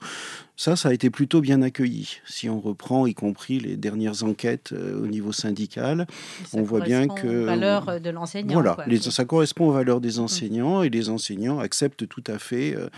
Ça, 0.56 0.76
ça 0.76 0.90
a 0.90 0.92
été 0.92 1.10
plutôt 1.10 1.40
bien 1.40 1.62
accueilli. 1.62 2.18
Si 2.26 2.48
on 2.48 2.60
reprend, 2.60 3.06
y 3.06 3.14
compris 3.14 3.58
les 3.58 3.76
dernières 3.76 4.22
enquêtes 4.22 4.72
euh, 4.72 5.02
au 5.02 5.08
niveau 5.08 5.32
syndical, 5.32 6.06
on 6.52 6.62
voit 6.62 6.80
bien 6.80 7.08
que 7.08 7.42
aux 7.42 7.46
valeurs 7.46 8.00
de 8.00 8.10
l'enseignant. 8.10 8.54
Voilà, 8.54 8.76
les, 8.86 8.98
ça 8.98 9.24
correspond 9.24 9.68
aux 9.68 9.72
valeurs 9.72 10.00
des 10.00 10.20
enseignants 10.20 10.82
et 10.82 10.90
les 10.90 11.08
enseignants 11.08 11.58
acceptent 11.58 12.06
tout 12.06 12.22
à 12.28 12.38
fait 12.38 12.76
euh, 12.76 12.88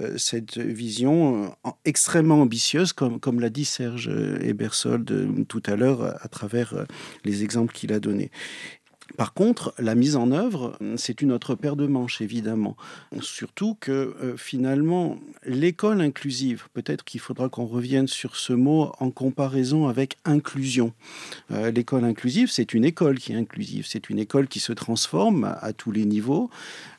euh, 0.00 0.16
cette 0.16 0.56
vision 0.56 1.54
extrêmement 1.84 2.40
ambitieuse, 2.40 2.94
comme, 2.94 3.20
comme 3.20 3.40
l'a 3.40 3.50
dit 3.50 3.66
Serge 3.66 4.10
Ebersold 4.40 5.46
tout 5.48 5.62
à 5.66 5.76
l'heure 5.76 6.16
à 6.22 6.28
travers 6.28 6.86
les 7.24 7.42
exemples 7.42 7.74
qu'il 7.74 7.92
a 7.92 8.00
donnés. 8.00 8.30
Par 9.16 9.34
contre, 9.34 9.74
la 9.78 9.94
mise 9.94 10.16
en 10.16 10.32
œuvre, 10.32 10.78
c'est 10.96 11.22
une 11.22 11.32
autre 11.32 11.54
paire 11.54 11.76
de 11.76 11.86
manches, 11.86 12.20
évidemment. 12.20 12.76
Surtout 13.20 13.76
que 13.80 13.92
euh, 13.92 14.36
finalement, 14.36 15.18
l'école 15.44 16.00
inclusive, 16.00 16.68
peut-être 16.72 17.04
qu'il 17.04 17.20
faudra 17.20 17.48
qu'on 17.48 17.66
revienne 17.66 18.08
sur 18.08 18.36
ce 18.36 18.52
mot 18.52 18.92
en 19.00 19.10
comparaison 19.10 19.88
avec 19.88 20.16
inclusion. 20.24 20.92
Euh, 21.50 21.70
l'école 21.70 22.04
inclusive, 22.04 22.50
c'est 22.50 22.74
une 22.74 22.84
école 22.84 23.18
qui 23.18 23.32
est 23.32 23.36
inclusive, 23.36 23.86
c'est 23.86 24.10
une 24.10 24.18
école 24.18 24.48
qui 24.48 24.60
se 24.60 24.72
transforme 24.72 25.44
à, 25.44 25.52
à 25.52 25.72
tous 25.72 25.92
les 25.92 26.04
niveaux. 26.04 26.50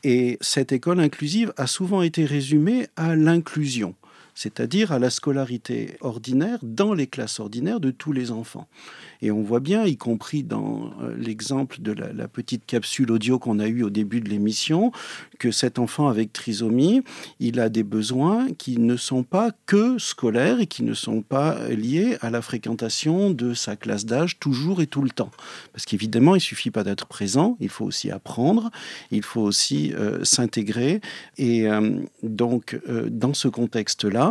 Et 0.03 0.37
cette 0.41 0.71
école 0.71 0.99
inclusive 0.99 1.53
a 1.57 1.67
souvent 1.67 2.01
été 2.01 2.25
résumée 2.25 2.87
à 2.95 3.15
l'inclusion 3.15 3.95
c'est-à-dire 4.35 4.91
à 4.91 4.99
la 4.99 5.09
scolarité 5.09 5.97
ordinaire 6.01 6.59
dans 6.63 6.93
les 6.93 7.07
classes 7.07 7.39
ordinaires 7.39 7.79
de 7.79 7.91
tous 7.91 8.11
les 8.11 8.31
enfants. 8.31 8.67
Et 9.21 9.31
on 9.31 9.41
voit 9.41 9.59
bien, 9.59 9.85
y 9.85 9.95
compris 9.95 10.43
dans 10.43 10.91
euh, 11.01 11.15
l'exemple 11.17 11.81
de 11.81 11.93
la, 11.93 12.27
petite 12.27 12.65
capsule 12.65 13.11
audio 13.11 13.39
qu'on 13.39 13.59
a 13.59 13.67
eue 13.67 13.83
au 13.83 13.89
début 13.89 14.21
de 14.21 14.29
l'émission, 14.29 14.91
que 15.39 15.51
cet 15.51 15.77
enfant 15.79 16.07
avec 16.07 16.33
trisomie, 16.33 17.03
il 17.39 17.59
a 17.59 17.69
des 17.69 17.83
besoins 17.83 18.47
qui 18.57 18.77
ne 18.79 18.97
sont 18.97 19.23
pas 19.23 19.51
que 19.65 19.97
scolaires 19.97 20.59
et 20.59 20.67
qui 20.67 20.83
ne 20.83 20.93
sont 20.93 21.21
pas 21.21 21.69
liés 21.69 22.17
à 22.21 22.29
la 22.29 22.41
fréquentation 22.41 23.29
de 23.31 23.53
sa 23.53 23.75
classe 23.75 24.05
d'âge 24.05 24.39
toujours 24.39 24.81
et 24.81 24.87
tout 24.87 25.01
le 25.01 25.09
temps. 25.09 25.31
Parce 25.71 25.85
qu'évidemment, 25.85 26.35
il 26.35 26.41
suffit 26.41 26.71
pas 26.71 26.83
d'être 26.83 27.05
présent, 27.05 27.55
il 27.59 27.69
faut 27.69 27.85
aussi 27.85 28.09
apprendre, 28.09 28.71
il 29.11 29.23
faut 29.23 29.41
aussi 29.41 29.93
euh, 29.93 30.23
s'intégrer. 30.23 31.01
Et 31.37 31.67
euh, 31.67 31.99
donc, 32.23 32.79
dans 33.09 33.33
ce 33.33 33.47
contexte-là, 33.47 34.22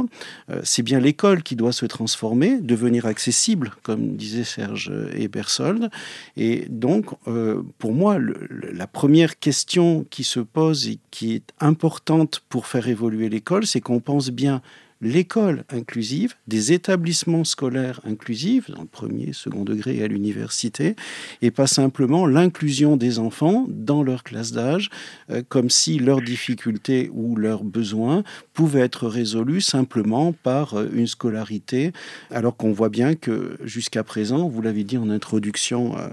c'est 0.62 0.82
bien 0.82 1.00
l'école 1.00 1.42
qui 1.42 1.56
doit 1.56 1.72
se 1.72 1.86
transformer, 1.86 2.58
devenir 2.60 3.06
accessible, 3.06 3.72
comme 3.82 4.16
disait 4.16 4.44
Serge 4.44 4.92
et 5.14 5.28
Bersold. 5.28 5.90
Et 6.36 6.66
donc, 6.68 7.06
euh, 7.26 7.62
pour 7.78 7.92
moi, 7.92 8.18
la 8.18 8.86
première 8.86 9.38
question 9.38 10.04
qui 10.10 10.24
se 10.24 10.40
pose 10.40 10.88
et 10.88 10.98
qui 11.10 11.34
est 11.34 11.52
importante 11.60 12.42
pour 12.48 12.66
faire 12.66 12.88
évoluer 12.88 13.28
l'école, 13.28 13.66
c'est 13.66 13.80
qu'on 13.80 14.00
pense 14.00 14.30
bien 14.30 14.62
l'école 15.02 15.64
inclusive, 15.68 16.34
des 16.46 16.72
établissements 16.72 17.44
scolaires 17.44 18.00
inclusifs, 18.04 18.70
dans 18.70 18.82
le 18.82 18.86
premier, 18.86 19.32
second 19.32 19.64
degré 19.64 19.96
et 19.96 20.04
à 20.04 20.06
l'université, 20.06 20.94
et 21.42 21.50
pas 21.50 21.66
simplement 21.66 22.26
l'inclusion 22.26 22.96
des 22.96 23.18
enfants 23.18 23.66
dans 23.68 24.02
leur 24.02 24.22
classe 24.22 24.52
d'âge, 24.52 24.88
euh, 25.30 25.42
comme 25.48 25.68
si 25.68 25.98
leurs 25.98 26.22
difficultés 26.22 27.10
ou 27.12 27.36
leurs 27.36 27.64
besoins 27.64 28.22
pouvaient 28.54 28.80
être 28.80 29.08
résolus 29.08 29.60
simplement 29.60 30.32
par 30.32 30.74
euh, 30.74 30.88
une 30.92 31.08
scolarité, 31.08 31.92
alors 32.30 32.56
qu'on 32.56 32.72
voit 32.72 32.88
bien 32.88 33.16
que 33.16 33.58
jusqu'à 33.64 34.04
présent, 34.04 34.48
vous 34.48 34.62
l'avez 34.62 34.84
dit 34.84 34.98
en 34.98 35.10
introduction 35.10 35.96
euh, 35.98 36.08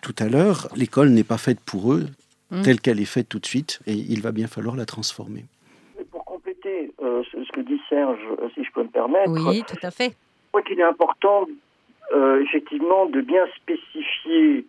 tout 0.00 0.14
à 0.18 0.28
l'heure, 0.28 0.68
l'école 0.74 1.10
n'est 1.10 1.22
pas 1.22 1.38
faite 1.38 1.60
pour 1.60 1.92
eux, 1.92 2.08
mmh. 2.50 2.62
telle 2.62 2.80
qu'elle 2.80 3.00
est 3.00 3.04
faite 3.04 3.28
tout 3.28 3.38
de 3.38 3.46
suite, 3.46 3.80
et 3.86 3.94
il 3.94 4.22
va 4.22 4.32
bien 4.32 4.46
falloir 4.46 4.74
la 4.74 4.86
transformer. 4.86 5.44
Euh, 7.02 7.22
ce, 7.32 7.52
que 7.52 7.60
dit 7.60 7.80
Serge, 7.92 8.20
euh, 8.40 8.48
si 8.54 8.64
je 8.64 8.72
peux 8.72 8.82
me 8.82 8.88
permettre. 8.88 9.30
Oui, 9.30 9.62
tout 9.66 9.86
à 9.86 9.90
fait. 9.90 10.10
Je 10.10 10.48
crois 10.48 10.62
qu'il 10.62 10.80
est 10.80 10.84
important, 10.84 11.46
euh, 12.12 12.42
effectivement, 12.42 13.06
de 13.06 13.20
bien 13.20 13.46
spécifier 13.56 14.66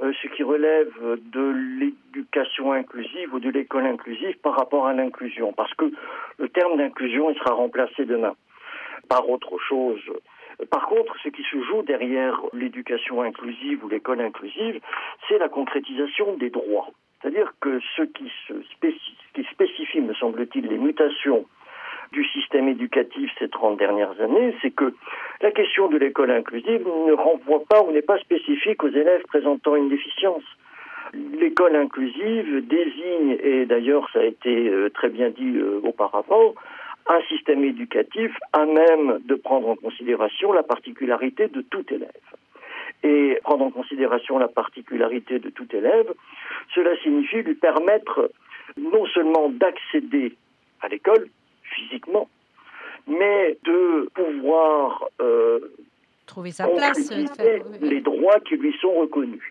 ce 0.00 0.28
qui 0.28 0.44
relève 0.44 0.92
de 1.32 1.80
l'éducation 1.80 2.70
inclusive 2.70 3.34
ou 3.34 3.40
de 3.40 3.50
l'école 3.50 3.84
inclusive 3.84 4.38
par 4.38 4.54
rapport 4.54 4.86
à 4.86 4.92
l'inclusion. 4.92 5.52
Parce 5.52 5.74
que 5.74 5.90
le 6.38 6.48
terme 6.50 6.76
d'inclusion, 6.76 7.30
il 7.30 7.36
sera 7.36 7.54
remplacé 7.54 8.04
demain 8.04 8.36
par 9.08 9.28
autre 9.28 9.58
chose. 9.68 10.00
Par 10.70 10.86
contre, 10.86 11.16
ce 11.22 11.28
qui 11.28 11.42
se 11.42 11.62
joue 11.64 11.82
derrière 11.82 12.40
l'éducation 12.52 13.22
inclusive 13.22 13.84
ou 13.84 13.88
l'école 13.88 14.20
inclusive, 14.20 14.80
c'est 15.28 15.38
la 15.38 15.48
concrétisation 15.48 16.36
des 16.36 16.50
droits. 16.50 16.90
C'est-à-dire 17.20 17.52
que 17.60 17.80
ce 17.96 18.02
qui, 18.02 18.30
se 18.46 18.54
qui 19.34 19.44
spécifie, 19.50 20.00
me 20.00 20.14
semble-t-il, 20.14 20.66
les 20.66 20.78
mutations 20.78 21.46
du 22.12 22.24
système 22.24 22.68
éducatif 22.68 23.30
ces 23.38 23.48
30 23.48 23.78
dernières 23.78 24.20
années, 24.20 24.54
c'est 24.62 24.70
que 24.70 24.94
la 25.40 25.50
question 25.50 25.88
de 25.88 25.98
l'école 25.98 26.30
inclusive 26.30 26.86
ne 26.86 27.12
renvoie 27.12 27.64
pas 27.68 27.82
ou 27.82 27.92
n'est 27.92 28.02
pas 28.02 28.18
spécifique 28.18 28.82
aux 28.82 28.88
élèves 28.88 29.22
présentant 29.28 29.76
une 29.76 29.88
déficience. 29.88 30.44
L'école 31.14 31.76
inclusive 31.76 32.66
désigne, 32.66 33.38
et 33.42 33.66
d'ailleurs 33.66 34.08
ça 34.12 34.20
a 34.20 34.24
été 34.24 34.68
euh, 34.68 34.90
très 34.90 35.08
bien 35.08 35.30
dit 35.30 35.56
euh, 35.56 35.80
auparavant, 35.82 36.54
un 37.08 37.22
système 37.22 37.64
éducatif 37.64 38.30
à 38.52 38.66
même 38.66 39.18
de 39.24 39.34
prendre 39.34 39.68
en 39.68 39.76
considération 39.76 40.52
la 40.52 40.62
particularité 40.62 41.48
de 41.48 41.62
tout 41.62 41.84
élève. 41.90 42.10
Et 43.02 43.38
prendre 43.42 43.64
en 43.64 43.70
considération 43.70 44.38
la 44.38 44.48
particularité 44.48 45.38
de 45.38 45.50
tout 45.50 45.68
élève, 45.74 46.12
cela 46.74 46.96
signifie 46.98 47.42
lui 47.42 47.54
permettre 47.54 48.30
non 48.76 49.06
seulement 49.06 49.48
d'accéder 49.48 50.34
à 50.80 50.88
l'école, 50.88 51.28
physiquement, 51.74 52.28
mais 53.06 53.56
de 53.64 54.08
pouvoir 54.14 55.08
euh, 55.20 55.60
trouver 56.26 56.50
sa 56.50 56.68
place, 56.68 57.10
les 57.80 58.00
droits 58.00 58.40
qui 58.40 58.56
lui 58.56 58.74
sont 58.80 58.92
reconnus. 58.92 59.42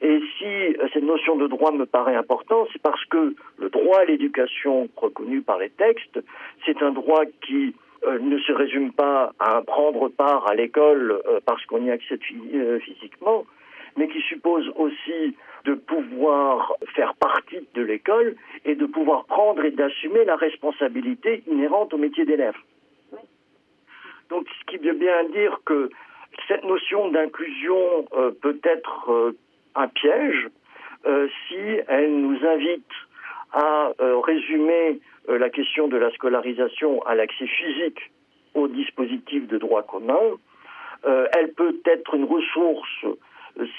Et 0.00 0.20
si 0.38 0.44
euh, 0.44 0.88
cette 0.92 1.04
notion 1.04 1.36
de 1.36 1.46
droit 1.46 1.70
me 1.70 1.86
paraît 1.86 2.16
importante, 2.16 2.68
c'est 2.72 2.82
parce 2.82 3.04
que 3.06 3.34
le 3.58 3.70
droit 3.70 4.00
à 4.00 4.04
l'éducation 4.04 4.88
reconnu 4.96 5.42
par 5.42 5.58
les 5.58 5.70
textes, 5.70 6.18
c'est 6.64 6.82
un 6.82 6.90
droit 6.90 7.24
qui 7.46 7.74
euh, 8.04 8.18
ne 8.18 8.38
se 8.38 8.52
résume 8.52 8.92
pas 8.92 9.32
à 9.38 9.62
prendre 9.62 10.08
part 10.08 10.48
à 10.48 10.54
l'école 10.54 11.20
parce 11.44 11.64
qu'on 11.66 11.84
y 11.84 11.90
accède 11.90 12.20
physiquement, 12.22 13.44
mais 13.96 14.08
qui 14.08 14.20
suppose 14.22 14.68
aussi 14.76 15.36
de 15.64 15.74
pouvoir 15.74 16.74
faire 16.94 17.14
partie 17.14 17.66
de 17.74 17.82
l'école 17.82 18.36
et 18.64 18.74
de 18.74 18.86
pouvoir 18.86 19.24
prendre 19.26 19.64
et 19.64 19.70
d'assumer 19.70 20.24
la 20.24 20.36
responsabilité 20.36 21.42
inhérente 21.46 21.94
au 21.94 21.98
métier 21.98 22.24
d'élève. 22.24 22.56
Donc, 24.30 24.46
ce 24.48 24.64
qui 24.66 24.78
veut 24.78 24.94
bien 24.94 25.24
dire 25.24 25.60
que 25.66 25.90
cette 26.48 26.64
notion 26.64 27.08
d'inclusion 27.10 28.06
euh, 28.14 28.30
peut 28.30 28.58
être 28.64 29.10
euh, 29.10 29.36
un 29.74 29.88
piège 29.88 30.48
euh, 31.04 31.28
si 31.48 31.58
elle 31.88 32.14
nous 32.20 32.38
invite 32.46 32.88
à 33.52 33.92
résumer 34.24 34.98
la 35.28 35.50
question 35.50 35.86
de 35.86 35.98
la 35.98 36.10
scolarisation 36.12 37.02
à 37.02 37.14
l'accès 37.14 37.46
physique 37.46 38.10
au 38.54 38.66
dispositif 38.66 39.46
de 39.46 39.58
droit 39.58 39.82
commun. 39.82 40.38
elle 41.04 41.52
peut 41.52 41.78
être 41.84 42.14
une 42.14 42.24
ressource 42.24 43.04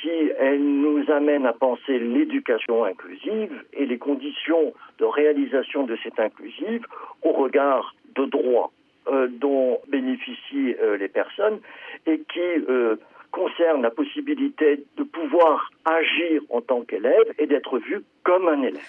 si 0.01 0.31
elle 0.37 0.63
nous 0.63 1.03
amène 1.11 1.45
à 1.45 1.53
penser 1.53 1.99
l'éducation 1.99 2.83
inclusive 2.85 3.63
et 3.73 3.85
les 3.85 3.97
conditions 3.97 4.73
de 4.99 5.05
réalisation 5.05 5.83
de 5.83 5.97
cette 6.03 6.19
inclusive 6.19 6.85
au 7.23 7.31
regard 7.31 7.95
de 8.15 8.25
droits 8.25 8.71
euh, 9.07 9.27
dont 9.27 9.79
bénéficient 9.87 10.75
euh, 10.81 10.97
les 10.97 11.07
personnes 11.07 11.59
et 12.05 12.19
qui 12.19 12.39
euh, 12.69 12.95
concernent 13.31 13.81
la 13.81 13.91
possibilité 13.91 14.83
de 14.95 15.03
pouvoir 15.03 15.69
agir 15.85 16.41
en 16.49 16.61
tant 16.61 16.81
qu'élève 16.81 17.33
et 17.39 17.47
d'être 17.47 17.79
vu 17.79 18.03
comme 18.23 18.47
un 18.47 18.61
élève. 18.61 18.81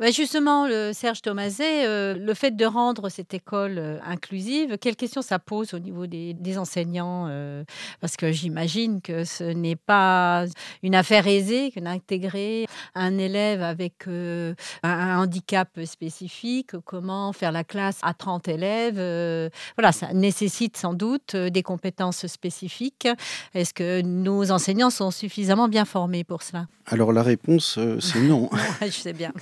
Bah, 0.00 0.10
justement, 0.10 0.66
le 0.66 0.92
Serge 0.94 1.20
Thomaset, 1.20 1.86
euh, 1.86 2.14
le 2.14 2.32
fait 2.32 2.56
de 2.56 2.64
rendre 2.64 3.10
cette 3.10 3.34
école 3.34 3.76
euh, 3.76 3.98
inclusive, 4.02 4.78
quelles 4.78 4.96
questions 4.96 5.20
ça 5.20 5.38
pose 5.38 5.74
au 5.74 5.78
niveau 5.78 6.06
des, 6.06 6.56
enseignants 6.56 7.26
euh, 7.28 7.64
Parce 8.00 8.16
que 8.16 8.32
j'imagine 8.32 9.02
que 9.02 9.24
ce 9.24 9.44
n'est 9.44 9.76
pas 9.76 10.46
une 10.82 10.94
affaire 10.94 11.26
aisée 11.26 11.70
que 11.70 11.80
d'intégrer 11.80 12.66
un 12.94 13.18
élève 13.18 13.60
avec 13.60 14.06
un, 14.06 14.54
handicap 14.82 15.68
spécifique, 15.84 16.70
comment 16.86 17.34
faire 17.34 17.52
la 17.52 17.62
classe 17.62 17.98
à 18.00 18.14
30 18.14 18.48
élèves. 18.48 19.50
voilà, 19.76 19.92
ça 19.92 20.14
nécessite 20.14 20.78
sans 20.78 20.94
doute 20.94 21.36
des 21.36 21.62
compétences 21.62 22.26
spécifiques. 22.26 23.06
Est-ce 23.52 23.74
que 23.74 24.00
nos 24.00 24.50
enseignants 24.50 24.88
sont 24.88 25.10
suffisamment 25.10 25.68
bien 25.68 25.84
formés 25.84 26.24
pour 26.24 26.42
cela? 26.42 26.68
Alors 26.86 27.12
la 27.12 27.22
réponse, 27.22 27.78
c'est 28.00 28.22
non. 28.22 28.48
je 28.80 28.90
sais 28.90 29.12
bien. 29.12 29.32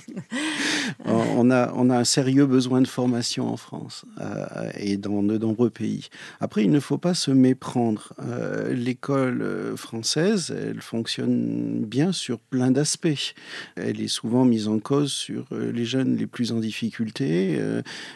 On, 1.05 1.49
a, 1.51 1.71
un 1.71 2.03
sérieux 2.03 2.45
besoin 2.45 2.81
de 2.81 2.87
formation 2.87 3.51
en 3.51 3.57
France 3.57 4.05
euh, 4.19 4.69
et 4.77 4.97
dans 4.97 5.23
de 5.23 5.37
nombreux 5.37 5.69
pays. 5.69 6.09
Après, 6.39 6.63
il 6.63 6.71
ne 6.71 6.79
faut 6.79 6.97
pas 6.97 7.13
se 7.13 7.31
méprendre. 7.31 8.13
Euh, 8.21 8.73
l'école 8.73 9.41
euh, 9.41 9.75
française, 9.75 10.55
elle 10.55 10.81
fonctionne 10.81 11.83
bien 11.85 12.11
sur 12.11 12.39
plein 12.39 12.71
d'aspects. 12.71 13.33
Elle 13.75 14.01
est 14.01 14.07
souvent 14.07 14.45
mise 14.45 14.67
en 14.67 14.79
cause 14.79 15.11
sur 15.11 15.47
les 15.51 15.85
jeunes 15.85 16.15
les 16.15 16.27
plus 16.27 16.51
en 16.51 16.59
difficulté 16.59 17.59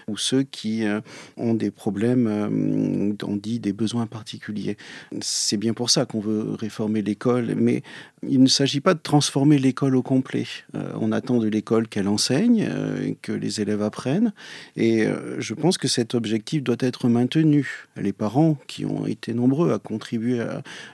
ou 0.08 0.18
ceux 0.18 0.44
qui 0.44 0.84
ont 1.38 1.54
des 1.54 1.72
problèmes, 1.72 3.16
on 3.24 3.36
dit 3.36 3.60
des 3.60 3.74
besoins 3.74 4.06
particuliers. 4.06 4.78
C'est 5.22 5.58
bien 5.58 5.74
pour 5.74 5.90
ça 5.90 6.06
qu'on 6.06 6.20
veut 6.20 6.54
réformer 6.54 7.02
l'école, 7.02 7.56
mais 7.56 7.84
il 8.28 8.42
ne 8.42 8.48
s'agit 8.48 8.82
pas 8.82 8.94
de 8.94 9.00
transformer 9.00 9.58
l'école 9.58 9.96
au 9.96 10.02
complet. 10.02 10.46
on 10.74 11.12
attend 11.12 11.40
de 11.40 11.48
l'école 11.48 11.88
qu'elle 11.88 12.08
enseigne, 12.08 12.23
euh, 12.32 13.14
que 13.22 13.32
les 13.32 13.62
élèves 13.62 13.82
apprennent. 13.82 14.34
Et 14.76 15.06
euh, 15.06 15.40
je 15.40 15.54
pense 15.54 15.78
que 15.78 15.88
cet 15.88 16.16
objectif 16.16 16.64
doit 16.64 16.78
être 16.80 17.10
maintenu. 17.10 17.86
Les 17.98 18.14
parents, 18.14 18.58
qui 18.68 18.86
ont 18.86 19.06
été 19.06 19.34
nombreux 19.34 19.74
à 19.74 19.80
contribuer 19.80 20.42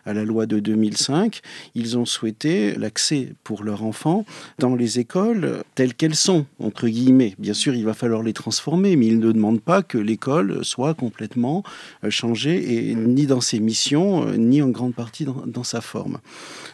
à, 0.06 0.14
la 0.14 0.24
loi 0.24 0.46
de 0.46 0.60
2005, 0.60 1.42
ils 1.76 1.98
ont 1.98 2.06
souhaité 2.06 2.76
l'accès 2.76 3.34
pour 3.44 3.64
leurs 3.64 3.84
enfants 3.84 4.26
dans 4.58 4.76
les 4.76 5.00
écoles 5.00 5.64
telles 5.76 5.94
qu'elles 5.94 6.16
sont, 6.16 6.46
entre 6.60 6.88
guillemets. 6.88 7.36
Bien 7.40 7.54
sûr, 7.54 7.76
il 7.76 7.86
va 7.86 7.94
falloir 7.94 8.24
les 8.24 8.34
transformer, 8.34 8.96
mais 8.96 9.08
ils 9.08 9.20
ne 9.20 9.32
demandent 9.32 9.62
pas 9.62 9.84
que 9.84 9.98
l'école 9.98 10.64
soit 10.64 10.94
complètement 10.94 11.64
euh, 12.04 12.10
changée, 12.10 12.90
et 12.90 12.96
ni 12.96 13.26
dans 13.26 13.42
ses 13.42 13.60
missions, 13.60 14.26
ni 14.34 14.62
en 14.62 14.70
grande 14.70 14.96
partie 14.96 15.26
dans, 15.26 15.44
dans 15.46 15.64
sa 15.64 15.82
forme. 15.82 16.20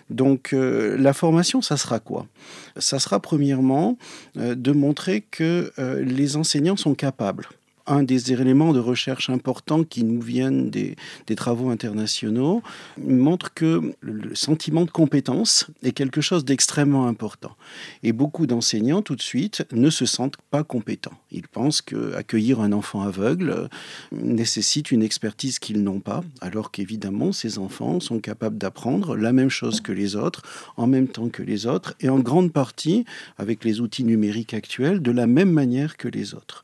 Donc 0.09 0.53
la 0.53 1.13
formation, 1.13 1.61
ça 1.61 1.77
sera 1.77 1.99
quoi? 1.99 2.27
Ça 2.77 2.99
sera 2.99 3.19
premièrement 3.19 3.97
de 4.35 4.71
montrer 4.71 5.21
que 5.21 5.71
euh, 5.79 6.03
les 6.03 6.35
enseignants 6.35 6.75
sont 6.75 6.95
capables 6.95 7.47
un 7.87 8.03
des 8.03 8.31
éléments 8.31 8.73
de 8.73 8.79
recherche 8.79 9.29
importants 9.29 9.83
qui 9.83 10.03
nous 10.03 10.21
viennent 10.21 10.69
des, 10.69 10.95
travaux 11.35 11.69
internationaux 11.69 12.63
montre 12.97 13.53
que 13.53 13.93
le 13.99 14.33
sentiment 14.35 14.85
de 14.85 14.91
compétence 14.91 15.67
est 15.83 15.91
quelque 15.91 16.21
chose 16.21 16.45
d'extrêmement 16.45 17.07
important. 17.07 17.55
Et 18.03 18.13
beaucoup 18.13 18.47
d'enseignants, 18.47 19.01
tout 19.01 19.15
de 19.15 19.21
suite, 19.21 19.65
ne 19.73 19.89
se 19.89 20.05
sentent 20.05 20.37
pas 20.49 20.63
compétents. 20.63 21.17
Ils 21.31 21.47
pensent 21.47 21.81
qu'accueillir 21.81 22.61
un 22.61 22.71
enfant 22.71 23.01
aveugle 23.01 23.69
nécessite 24.13 24.91
une 24.91 25.03
expertise 25.03 25.59
qu'ils 25.59 25.83
n'ont 25.83 25.99
pas, 25.99 26.23
alors 26.39 26.71
qu'évidemment, 26.71 27.33
ces 27.33 27.59
enfants 27.59 27.99
sont 27.99 28.19
capables 28.19 28.57
d'apprendre 28.57 29.17
la 29.17 29.33
même 29.33 29.49
chose 29.49 29.81
que 29.81 29.91
les 29.91 30.15
autres, 30.15 30.41
en 30.77 30.87
même 30.87 31.09
temps 31.09 31.29
que 31.29 31.43
les 31.43 31.65
autres, 31.65 31.95
et 31.99 32.09
en 32.09 32.19
grande 32.19 32.53
partie, 32.53 33.05
avec 33.37 33.65
les 33.65 33.81
outils 33.81 34.05
numériques 34.05 34.53
actuels, 34.53 35.01
de 35.01 35.11
la 35.11 35.27
même 35.27 35.51
manière 35.51 35.97
que 35.97 36.07
les 36.07 36.33
autres. 36.33 36.63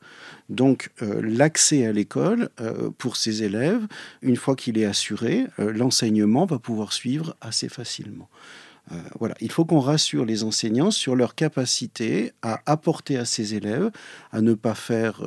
Donc 0.51 0.89
euh, 1.01 1.21
l'accès 1.23 1.85
à 1.85 1.93
l'école 1.93 2.49
euh, 2.59 2.91
pour 2.97 3.15
ces 3.15 3.43
élèves, 3.43 3.87
une 4.21 4.35
fois 4.35 4.57
qu'il 4.57 4.77
est 4.77 4.85
assuré, 4.85 5.47
euh, 5.59 5.71
l'enseignement 5.71 6.45
va 6.45 6.59
pouvoir 6.59 6.91
suivre 6.91 7.35
assez 7.41 7.69
facilement. 7.69 8.29
voilà, 9.19 9.35
il 9.39 9.51
faut 9.51 9.63
qu'on 9.63 9.79
rassure 9.79 10.25
les 10.25 10.43
enseignants 10.43 10.91
sur 10.91 11.15
leur 11.15 11.33
capacité 11.35 12.33
à 12.41 12.61
apporter 12.65 13.15
à 13.15 13.23
ces 13.23 13.55
élèves, 13.55 13.89
à 14.33 14.41
ne 14.41 14.53
pas 14.53 14.75
faire 14.75 15.21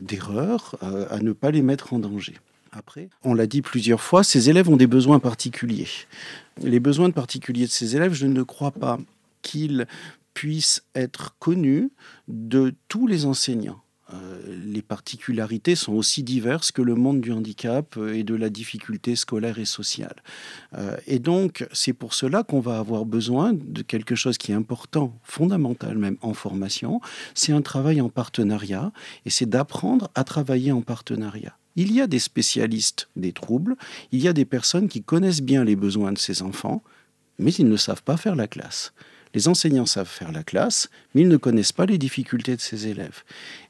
d'erreurs, 0.00 0.74
à 1.10 1.20
ne 1.20 1.32
pas 1.32 1.52
les 1.52 1.62
mettre 1.62 1.92
en 1.92 2.00
danger. 2.00 2.34
Après, 2.72 3.10
on 3.22 3.34
l'a 3.34 3.46
dit 3.46 3.62
plusieurs 3.62 4.00
fois, 4.00 4.24
ces 4.24 4.50
élèves 4.50 4.68
ont 4.68 4.76
des 4.76 4.88
besoins 4.88 5.20
particuliers. 5.20 5.86
Les 6.60 6.80
besoins 6.80 7.12
particuliers 7.12 7.66
de 7.66 7.70
ces 7.70 7.94
élèves, 7.94 8.14
je 8.14 8.26
ne 8.26 8.42
crois 8.42 8.72
pas 8.72 8.98
qu'ils 9.42 9.86
puissent 10.34 10.82
être 10.96 11.36
connus 11.38 11.90
de 12.26 12.74
tous 12.88 13.06
les 13.06 13.24
enseignants. 13.24 13.82
Euh, 14.12 14.40
les 14.64 14.80
particularités 14.80 15.74
sont 15.74 15.92
aussi 15.92 16.22
diverses 16.22 16.72
que 16.72 16.80
le 16.80 16.94
monde 16.94 17.20
du 17.20 17.32
handicap 17.32 17.98
et 18.12 18.24
de 18.24 18.34
la 18.34 18.48
difficulté 18.48 19.16
scolaire 19.16 19.58
et 19.58 19.64
sociale. 19.64 20.16
Euh, 20.76 20.96
et 21.06 21.18
donc, 21.18 21.66
c'est 21.72 21.92
pour 21.92 22.14
cela 22.14 22.42
qu'on 22.42 22.60
va 22.60 22.78
avoir 22.78 23.04
besoin 23.04 23.52
de 23.52 23.82
quelque 23.82 24.14
chose 24.14 24.38
qui 24.38 24.52
est 24.52 24.54
important, 24.54 25.18
fondamental 25.22 25.98
même 25.98 26.16
en 26.22 26.32
formation, 26.32 27.00
c'est 27.34 27.52
un 27.52 27.62
travail 27.62 28.00
en 28.00 28.08
partenariat, 28.08 28.92
et 29.26 29.30
c'est 29.30 29.48
d'apprendre 29.48 30.10
à 30.14 30.24
travailler 30.24 30.72
en 30.72 30.80
partenariat. 30.80 31.56
Il 31.76 31.92
y 31.92 32.00
a 32.00 32.06
des 32.06 32.18
spécialistes 32.18 33.08
des 33.14 33.32
troubles, 33.32 33.76
il 34.10 34.20
y 34.20 34.28
a 34.28 34.32
des 34.32 34.44
personnes 34.44 34.88
qui 34.88 35.02
connaissent 35.02 35.42
bien 35.42 35.64
les 35.64 35.76
besoins 35.76 36.12
de 36.12 36.18
ces 36.18 36.42
enfants, 36.42 36.82
mais 37.38 37.52
ils 37.52 37.68
ne 37.68 37.76
savent 37.76 38.02
pas 38.02 38.16
faire 38.16 38.34
la 38.34 38.48
classe. 38.48 38.92
Les 39.34 39.48
enseignants 39.48 39.86
savent 39.86 40.08
faire 40.08 40.32
la 40.32 40.42
classe, 40.42 40.88
mais 41.14 41.22
ils 41.22 41.28
ne 41.28 41.36
connaissent 41.36 41.72
pas 41.72 41.86
les 41.86 41.98
difficultés 41.98 42.56
de 42.56 42.60
ces 42.60 42.86
élèves. 42.86 43.22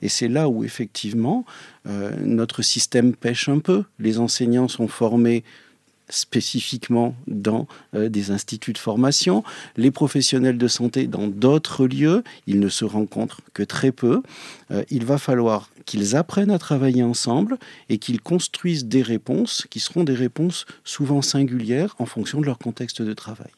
Et 0.03 0.09
c'est 0.09 0.29
là 0.29 0.49
où 0.49 0.64
effectivement 0.64 1.44
euh, 1.87 2.12
notre 2.21 2.62
système 2.62 3.14
pêche 3.14 3.49
un 3.49 3.59
peu. 3.59 3.85
Les 3.99 4.18
enseignants 4.18 4.68
sont 4.68 4.88
formés 4.88 5.44
spécifiquement 6.11 7.14
dans 7.27 7.66
euh, 7.94 8.09
des 8.09 8.31
instituts 8.31 8.73
de 8.73 8.79
formation, 8.79 9.44
les 9.77 9.90
professionnels 9.90 10.59
de 10.59 10.68
santé 10.68 11.07
dans 11.07 11.27
d'autres 11.27 11.87
lieux, 11.87 12.25
ils 12.47 12.61
ne 12.61 12.68
se 12.68 12.85
rencontrent 12.85 13.40
que 13.55 13.62
très 13.62 13.92
peu. 13.92 14.23
Euh, 14.71 14.85
il 14.90 15.05
va 15.05 15.18
falloir 15.18 15.71
qu'ils 15.85 16.16
apprennent 16.16 16.51
à 16.51 16.59
travailler 16.59 17.03
ensemble 17.03 17.59
et 17.88 17.99
qu'ils 17.99 18.21
construisent 18.21 18.87
des 18.87 19.03
réponses 19.03 19.66
qui 19.71 19.81
seront 19.81 20.05
des 20.05 20.14
réponses 20.14 20.66
souvent 20.85 21.23
singulières 21.23 21.94
en 21.99 22.07
fonction 22.07 22.40
de 22.40 22.47
leur 22.47 22.59
contexte 22.59 23.03
de 23.03 23.12
travail. 23.12 23.51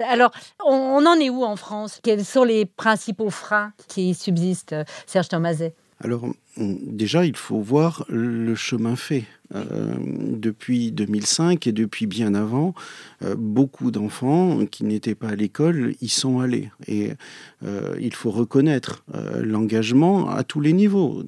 Alors, 0.00 0.30
on, 0.64 1.04
en 1.06 1.18
est 1.18 1.30
où 1.30 1.44
en 1.44 1.56
France? 1.56 2.00
Quels 2.02 2.24
sont 2.24 2.44
les 2.44 2.66
principaux 2.66 3.30
freins 3.30 3.72
qui 3.88 4.14
subsistent, 4.14 4.76
Serge 5.06 5.28
Thomaset 5.28 5.74
Alors, 6.00 6.24
déjà, 6.56 7.24
il 7.24 7.36
faut 7.36 7.60
voir 7.60 8.04
le 8.08 8.54
chemin 8.54 8.96
fait. 8.96 9.24
Euh, 9.54 9.94
depuis 9.98 10.92
2005 10.92 11.66
et 11.66 11.72
depuis 11.72 12.06
bien 12.06 12.34
avant, 12.34 12.74
euh, 13.22 13.34
beaucoup 13.36 13.90
d'enfants 13.90 14.64
qui 14.70 14.84
n'étaient 14.84 15.14
pas 15.14 15.28
à 15.28 15.34
l'école 15.34 15.94
y 16.00 16.08
sont 16.08 16.40
allés. 16.40 16.70
Et 16.86 17.10
euh, 17.64 17.94
il 18.00 18.14
faut 18.14 18.30
reconnaître 18.30 19.04
l'engagement 19.40 20.30
à 20.30 20.42
tous 20.42 20.60
les 20.60 20.72
niveaux, 20.72 21.22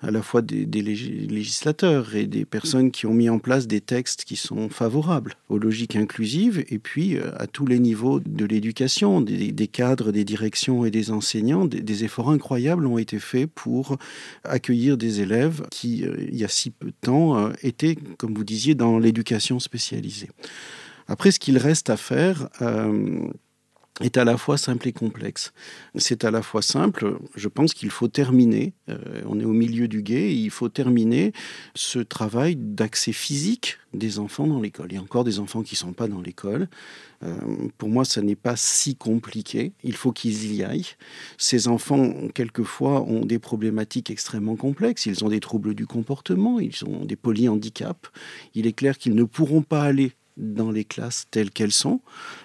à 0.00 0.10
la 0.10 0.22
fois 0.22 0.42
des, 0.42 0.64
législateurs 0.82 2.14
et 2.14 2.26
des 2.26 2.44
personnes 2.44 2.90
qui 2.90 3.06
ont 3.06 3.14
mis 3.14 3.28
en 3.28 3.38
place 3.38 3.66
des 3.66 3.80
textes 3.80 4.24
qui 4.24 4.36
sont 4.36 4.68
favorables 4.68 5.34
aux 5.48 5.58
logiques 5.58 5.96
inclusives, 5.96 6.64
et 6.68 6.78
puis 6.78 7.16
à 7.18 7.46
tous 7.46 7.66
les 7.66 7.78
niveaux 7.78 8.20
de 8.20 8.44
l'éducation, 8.44 9.20
des, 9.20 9.68
cadres, 9.68 10.12
des 10.12 10.24
directions 10.24 10.84
et 10.84 10.90
des 10.90 11.10
enseignants, 11.10 11.64
des, 11.64 12.04
efforts 12.04 12.30
incroyables 12.30 12.86
ont 12.86 12.98
été 12.98 13.18
faits 13.18 13.48
pour 13.54 13.98
accueillir 14.44 14.96
des 14.96 15.20
élèves 15.20 15.62
qui, 15.70 16.04
il 16.18 16.36
y 16.36 16.44
a 16.44 16.48
si 16.48 16.70
peu 16.70 16.88
de 16.88 16.94
temps, 17.00 17.36
euh, 17.36 17.52
était, 17.62 17.96
comme 18.18 18.34
vous 18.34 18.44
disiez, 18.44 18.74
dans 18.74 18.98
l'éducation 18.98 19.58
spécialisée. 19.58 20.30
Après, 21.08 21.30
ce 21.30 21.40
qu'il 21.40 21.58
reste 21.58 21.90
à 21.90 21.96
faire, 21.96 22.48
euh, 22.62 23.28
est 24.00 24.16
à 24.16 24.24
la 24.24 24.36
fois 24.36 24.56
simple 24.58 24.88
et 24.88 24.92
complexe. 24.92 25.52
C'est 25.96 26.24
à 26.24 26.30
la 26.30 26.42
fois 26.42 26.62
simple, 26.62 27.18
je 27.34 27.48
pense 27.48 27.74
qu'il 27.74 27.90
faut 27.90 28.08
terminer, 28.08 28.72
euh, 28.88 29.22
on 29.26 29.38
est 29.38 29.44
au 29.44 29.52
milieu 29.52 29.88
du 29.88 30.02
guet, 30.02 30.34
il 30.34 30.50
faut 30.50 30.68
terminer 30.68 31.32
ce 31.74 31.98
travail 31.98 32.56
d'accès 32.56 33.12
physique 33.12 33.78
des 33.92 34.18
enfants 34.18 34.46
dans 34.46 34.60
l'école. 34.60 34.88
Il 34.90 34.94
y 34.94 34.98
a 34.98 35.02
encore 35.02 35.24
des 35.24 35.38
enfants 35.38 35.62
qui 35.62 35.74
ne 35.74 35.78
sont 35.78 35.92
pas 35.92 36.08
dans 36.08 36.20
l'école. 36.20 36.68
Euh, 37.22 37.36
pour 37.76 37.88
moi, 37.88 38.04
ça 38.04 38.22
n'est 38.22 38.36
pas 38.36 38.56
si 38.56 38.96
compliqué. 38.96 39.72
Il 39.82 39.96
faut 39.96 40.12
qu'ils 40.12 40.54
y 40.54 40.62
aillent. 40.62 40.94
Ces 41.38 41.68
enfants, 41.68 42.28
quelquefois, 42.34 43.02
ont 43.02 43.24
des 43.24 43.38
problématiques 43.38 44.10
extrêmement 44.10 44.56
complexes. 44.56 45.06
Ils 45.06 45.24
ont 45.24 45.28
des 45.28 45.40
troubles 45.40 45.74
du 45.74 45.86
comportement, 45.86 46.60
ils 46.60 46.84
ont 46.86 47.04
des 47.04 47.16
polyhandicaps. 47.16 48.10
Il 48.54 48.66
est 48.66 48.72
clair 48.72 48.96
qu'ils 48.96 49.14
ne 49.14 49.24
pourront 49.24 49.62
pas 49.62 49.82
aller 49.82 50.12
dans 50.40 50.70
les 50.70 50.84
classes 50.84 51.26
telles 51.30 51.50
qu'elles 51.50 51.72
sont, 51.72 52.00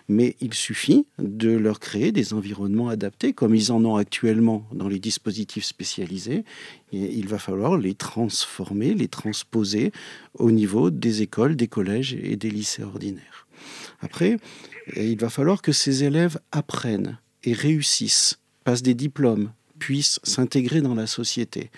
mais 0.08 0.36
il 0.41 0.53
suffit 0.53 1.08
de 1.17 1.49
leur 1.49 1.79
créer 1.79 2.12
des 2.12 2.34
environnements 2.34 2.89
adaptés, 2.89 3.34
comme 3.34 3.55
ils 3.55 3.71
en 3.71 3.84
ont 3.86 3.95
actuellement 3.95 4.67
dans 4.73 4.88
les 4.88 4.99
dispositifs 4.99 5.65
spécialisés. 5.65 6.43
Et 6.91 7.13
il 7.15 7.27
va 7.27 7.39
falloir 7.39 7.77
les 7.77 7.95
transformer, 7.95 8.93
les 8.93 9.08
transposer 9.08 9.91
au 10.36 10.51
niveau 10.51 10.91
des 10.91 11.21
écoles, 11.21 11.55
des 11.55 11.67
collèges 11.67 12.13
et 12.13 12.36
des 12.36 12.51
lycées 12.51 12.84
ordinaires. 12.84 13.47
Après, 14.01 14.38
il 14.95 15.17
va 15.17 15.29
falloir 15.29 15.62
que 15.62 15.71
ces 15.71 16.03
élèves 16.03 16.38
apprennent 16.51 17.17
et 17.43 17.53
réussissent, 17.53 18.39
passent 18.63 18.84
des 18.84 18.93
diplômes, 18.93 19.51
puissent 19.79 20.19
s'intégrer 20.23 20.81
dans 20.81 20.95
la 20.95 21.08
société. 21.08 21.71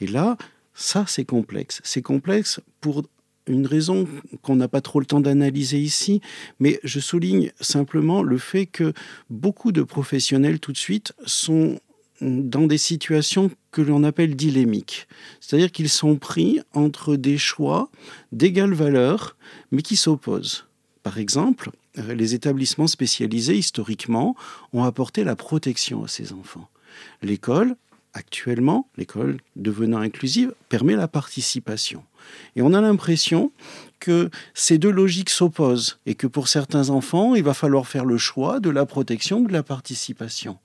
Et 0.00 0.06
là, 0.06 0.36
ça, 0.74 1.04
c'est 1.06 1.24
complexe. 1.24 1.80
C'est 1.84 2.02
complexe 2.02 2.60
pour 2.80 3.02
une 3.48 3.66
raison 3.66 4.06
qu'on 4.42 4.56
n'a 4.56 4.68
pas 4.68 4.80
trop 4.80 5.00
le 5.00 5.06
temps 5.06 5.20
d'analyser 5.20 5.78
ici, 5.78 6.20
mais 6.60 6.80
je 6.84 7.00
souligne 7.00 7.50
simplement 7.60 8.22
le 8.22 8.38
fait 8.38 8.66
que 8.66 8.92
beaucoup 9.30 9.72
de 9.72 9.82
professionnels 9.82 10.60
tout 10.60 10.72
de 10.72 10.78
suite 10.78 11.12
sont 11.26 11.80
dans 12.20 12.66
des 12.66 12.78
situations 12.78 13.50
que 13.70 13.82
l'on 13.82 14.02
appelle 14.04 14.34
dilémiques. 14.34 15.06
C'est-à-dire 15.40 15.70
qu'ils 15.70 15.88
sont 15.88 16.16
pris 16.16 16.60
entre 16.74 17.16
des 17.16 17.38
choix 17.38 17.90
d'égale 18.32 18.74
valeur, 18.74 19.36
mais 19.70 19.82
qui 19.82 19.96
s'opposent. 19.96 20.66
Par 21.02 21.18
exemple, 21.18 21.70
les 21.94 22.34
établissements 22.34 22.86
spécialisés, 22.86 23.56
historiquement, 23.56 24.36
ont 24.72 24.84
apporté 24.84 25.24
la 25.24 25.36
protection 25.36 26.04
à 26.04 26.08
ces 26.08 26.32
enfants. 26.32 26.68
L'école, 27.22 27.76
actuellement, 28.14 28.88
l'école 28.96 29.38
devenant 29.56 29.98
inclusive, 29.98 30.54
permet 30.68 30.96
la 30.96 31.08
participation. 31.08 32.04
Et 32.56 32.62
on 32.62 32.74
a 32.74 32.80
l'impression 32.80 33.52
que 34.00 34.30
ces 34.54 34.78
deux 34.78 34.90
logiques 34.90 35.30
s'opposent 35.30 35.98
et 36.06 36.14
que 36.14 36.26
pour 36.26 36.48
certains 36.48 36.90
enfants, 36.90 37.34
il 37.34 37.42
va 37.42 37.54
falloir 37.54 37.86
faire 37.86 38.04
le 38.04 38.18
choix 38.18 38.60
de 38.60 38.70
la 38.70 38.86
protection 38.86 39.40
ou 39.40 39.46
de 39.46 39.52
la 39.52 39.62
participation. 39.62 40.58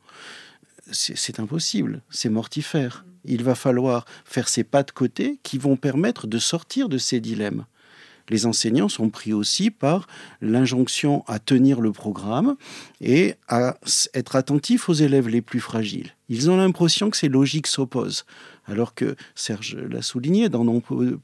C'est 0.92 1.40
impossible, 1.40 2.02
c'est 2.10 2.30
mortifère. 2.30 3.06
Il 3.26 3.44
va 3.44 3.56
falloir 3.56 4.06
faire 4.26 4.50
ces 4.50 4.64
pas 4.64 4.84
de 4.84 4.92
côté 4.92 5.40
qui 5.44 5.58
vont 5.58 5.78
permettre 5.78 6.28
de 6.28 6.38
sortir 6.38 6.90
de 6.90 6.98
ces 6.98 7.22
dilemmes 7.22 7.66
les 8.30 8.46
enseignants 8.46 8.90
sont 8.90 9.10
pris 9.10 9.34
aussi 9.34 9.72
par 9.72 10.08
l'injonction 10.42 11.24
à 11.28 11.40
tenir 11.40 11.82
le 11.82 11.92
programme 11.92 12.56
et 13.02 13.36
à 13.48 13.78
être 14.14 14.36
attentifs 14.36 14.90
aux 14.90 14.94
élèves 14.94 15.28
les 15.28 15.42
plus 15.42 15.60
fragiles. 15.60 16.12
Ils 16.30 16.50
ont 16.50 16.58
l'impression 16.58 17.10
que 17.10 17.18
ces 17.18 17.30
logiques 17.30 17.68
s'opposent. 17.68 18.26
Alors 18.66 18.96
que, 18.96 19.16
Serge 19.36 19.76
l'a 19.76 20.02
souligné, 20.02 20.48
dans 20.48 20.64
nombreux 20.64 21.20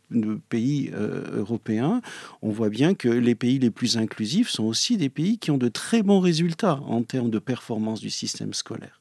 pays 0.49 0.91
euh, 0.93 1.37
européens, 1.37 2.01
on 2.41 2.49
voit 2.49 2.69
bien 2.69 2.93
que 2.93 3.07
les 3.07 3.33
pays 3.33 3.59
les 3.59 3.71
plus 3.71 3.97
inclusifs 3.97 4.49
sont 4.49 4.65
aussi 4.65 4.97
des 4.97 5.09
pays 5.09 5.37
qui 5.37 5.51
ont 5.51 5.57
de 5.57 5.69
très 5.69 6.03
bons 6.03 6.19
résultats 6.19 6.81
en 6.85 7.01
termes 7.03 7.29
de 7.29 7.39
performance 7.39 8.01
du 8.01 8.09
système 8.09 8.53
scolaire. 8.53 8.99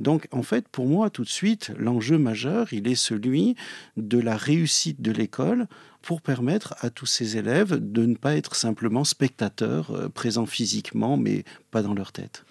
Donc, 0.00 0.26
en 0.32 0.42
fait, 0.42 0.66
pour 0.68 0.86
moi, 0.86 1.10
tout 1.10 1.24
de 1.24 1.28
suite, 1.28 1.72
l'enjeu 1.78 2.18
majeur, 2.18 2.72
il 2.72 2.88
est 2.88 2.94
celui 2.94 3.54
de 3.96 4.18
la 4.18 4.36
réussite 4.36 5.00
de 5.00 5.12
l'école 5.12 5.66
pour 6.02 6.22
permettre 6.22 6.74
à 6.80 6.90
tous 6.90 7.06
ces 7.06 7.36
élèves 7.36 7.76
de 7.78 8.06
ne 8.06 8.14
pas 8.14 8.36
être 8.36 8.56
simplement 8.56 9.04
spectateurs 9.04 9.90
euh, 9.90 10.08
présents 10.08 10.46
physiquement, 10.46 11.18
mais 11.18 11.44
pas 11.70 11.82
dans 11.82 11.94
leur 11.94 12.12
tête. 12.12 12.44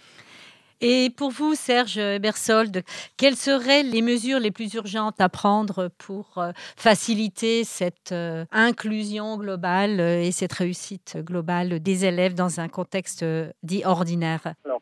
Et 0.82 1.10
pour 1.18 1.32
vous, 1.32 1.56
Serge 1.56 2.00
Bersold, 2.22 2.84
quelles 3.18 3.36
seraient 3.36 3.84
les 3.84 4.02
mesures 4.02 4.40
les 4.40 4.52
plus 4.52 4.74
urgentes 4.76 5.20
à 5.20 5.28
prendre 5.28 5.90
pour 5.98 6.38
euh, 6.38 6.52
faciliter 6.78 7.66
cette 7.66 8.14
euh, 8.14 8.46
inclusion 8.54 9.38
globale 9.38 10.00
et 10.00 10.32
cette 10.32 10.54
réussite 10.54 11.18
globale 11.20 11.82
des 11.82 12.06
élèves 12.06 12.34
dans 12.34 12.62
un 12.62 12.70
contexte 12.70 13.26
dit 13.62 13.84
ordinaire? 13.86 14.54
Alors, 14.64 14.82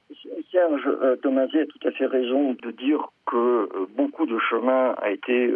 Serge 0.51 0.88
Thomaset 1.21 1.62
a 1.62 1.65
tout 1.65 1.88
à 1.88 1.91
fait 1.91 2.05
raison 2.05 2.55
de 2.62 2.71
dire 2.71 3.10
que 3.25 3.69
beaucoup 3.95 4.25
de 4.25 4.38
chemin 4.49 4.95
a 5.01 5.12
été 5.12 5.51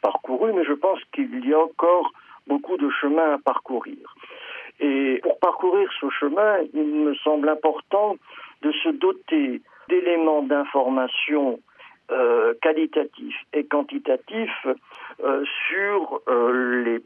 parcouru, 0.00 0.52
mais 0.52 0.64
je 0.64 0.72
pense 0.72 0.98
qu'il 1.12 1.46
y 1.46 1.52
a 1.52 1.58
encore 1.58 2.12
beaucoup 2.46 2.76
de 2.76 2.88
chemin 3.00 3.34
à 3.34 3.38
parcourir. 3.38 4.14
Et 4.80 5.20
pour 5.22 5.38
parcourir 5.38 5.88
ce 6.00 6.08
chemin, 6.10 6.58
il 6.74 6.84
me 6.84 7.14
semble 7.16 7.48
important 7.48 8.16
de 8.62 8.72
se 8.72 8.88
doter 8.88 9.60
d'éléments 9.88 10.42
d'information 10.42 11.58
euh, 12.10 12.52
qualitatifs 12.60 13.40
et 13.52 13.64
quantitatifs 13.64 14.66
euh, 15.22 15.44
sur 15.68 16.20
euh, 16.28 16.82
les, 16.84 17.00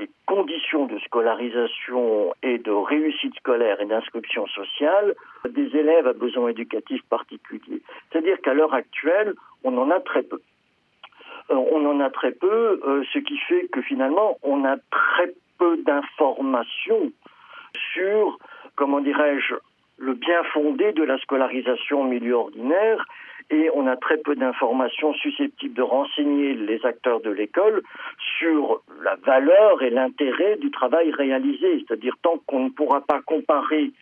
les, 0.00 0.10
conditions 0.26 0.86
de 0.86 0.98
scolarisation 1.00 2.34
et 2.42 2.58
de 2.58 2.72
réussite 2.72 3.36
scolaire 3.36 3.80
et 3.80 3.86
d'inscription 3.86 4.46
sociale 4.48 5.14
des 5.48 5.76
élèves 5.76 6.06
à 6.08 6.12
besoins 6.12 6.48
éducatifs 6.48 7.04
particuliers. 7.08 7.82
C'est-à-dire 8.10 8.40
qu'à 8.40 8.54
l'heure 8.54 8.74
actuelle, 8.74 9.34
on 9.62 9.76
en 9.78 9.90
a 9.90 10.00
très 10.00 10.22
peu. 10.22 10.40
On 11.48 11.86
en 11.86 12.00
a 12.00 12.10
très 12.10 12.32
peu, 12.32 12.80
ce 13.12 13.18
qui 13.20 13.38
fait 13.38 13.68
que 13.68 13.80
finalement, 13.80 14.38
on 14.42 14.64
a 14.64 14.76
très 14.90 15.32
peu 15.58 15.76
d'informations 15.84 17.12
sur, 17.94 18.38
comment 18.74 19.00
dirais-je, 19.00 19.54
le 19.98 20.14
bien 20.14 20.42
fondé 20.52 20.92
de 20.92 21.02
la 21.02 21.18
scolarisation 21.18 22.02
au 22.02 22.04
milieu 22.04 22.34
ordinaire 22.34 23.06
et 23.50 23.70
on 23.74 23.86
a 23.86 23.96
très 23.96 24.18
peu 24.18 24.34
d'informations 24.34 25.14
susceptibles 25.14 25.74
de 25.74 25.82
renseigner 25.82 26.54
les 26.54 26.84
acteurs 26.84 27.20
de 27.20 27.30
l'école 27.30 27.82
sur 28.38 28.82
la 29.02 29.14
valeur 29.16 29.82
et 29.82 29.90
l'intérêt 29.90 30.56
du 30.56 30.70
travail 30.70 31.12
réalisé. 31.12 31.84
C'est-à-dire 31.86 32.14
tant 32.22 32.38
qu'on 32.46 32.64
ne 32.64 32.70
pourra 32.70 33.00
pas 33.02 33.20
comparer 33.22 33.92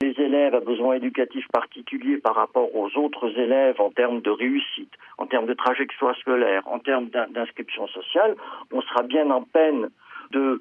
les 0.00 0.20
élèves 0.20 0.54
à 0.54 0.60
besoins 0.60 0.94
éducatifs 0.94 1.46
particuliers 1.52 2.18
par 2.18 2.34
rapport 2.34 2.74
aux 2.74 2.96
autres 2.96 3.38
élèves 3.38 3.80
en 3.80 3.90
termes 3.90 4.20
de 4.20 4.30
réussite, 4.30 4.92
en 5.18 5.26
termes 5.26 5.46
de 5.46 5.54
trajectoire 5.54 6.16
scolaire, 6.16 6.62
en 6.66 6.78
termes 6.78 7.08
d'inscription 7.08 7.86
sociale, 7.88 8.36
on 8.72 8.80
sera 8.82 9.02
bien 9.02 9.30
en 9.30 9.42
peine 9.42 9.90
de 10.30 10.60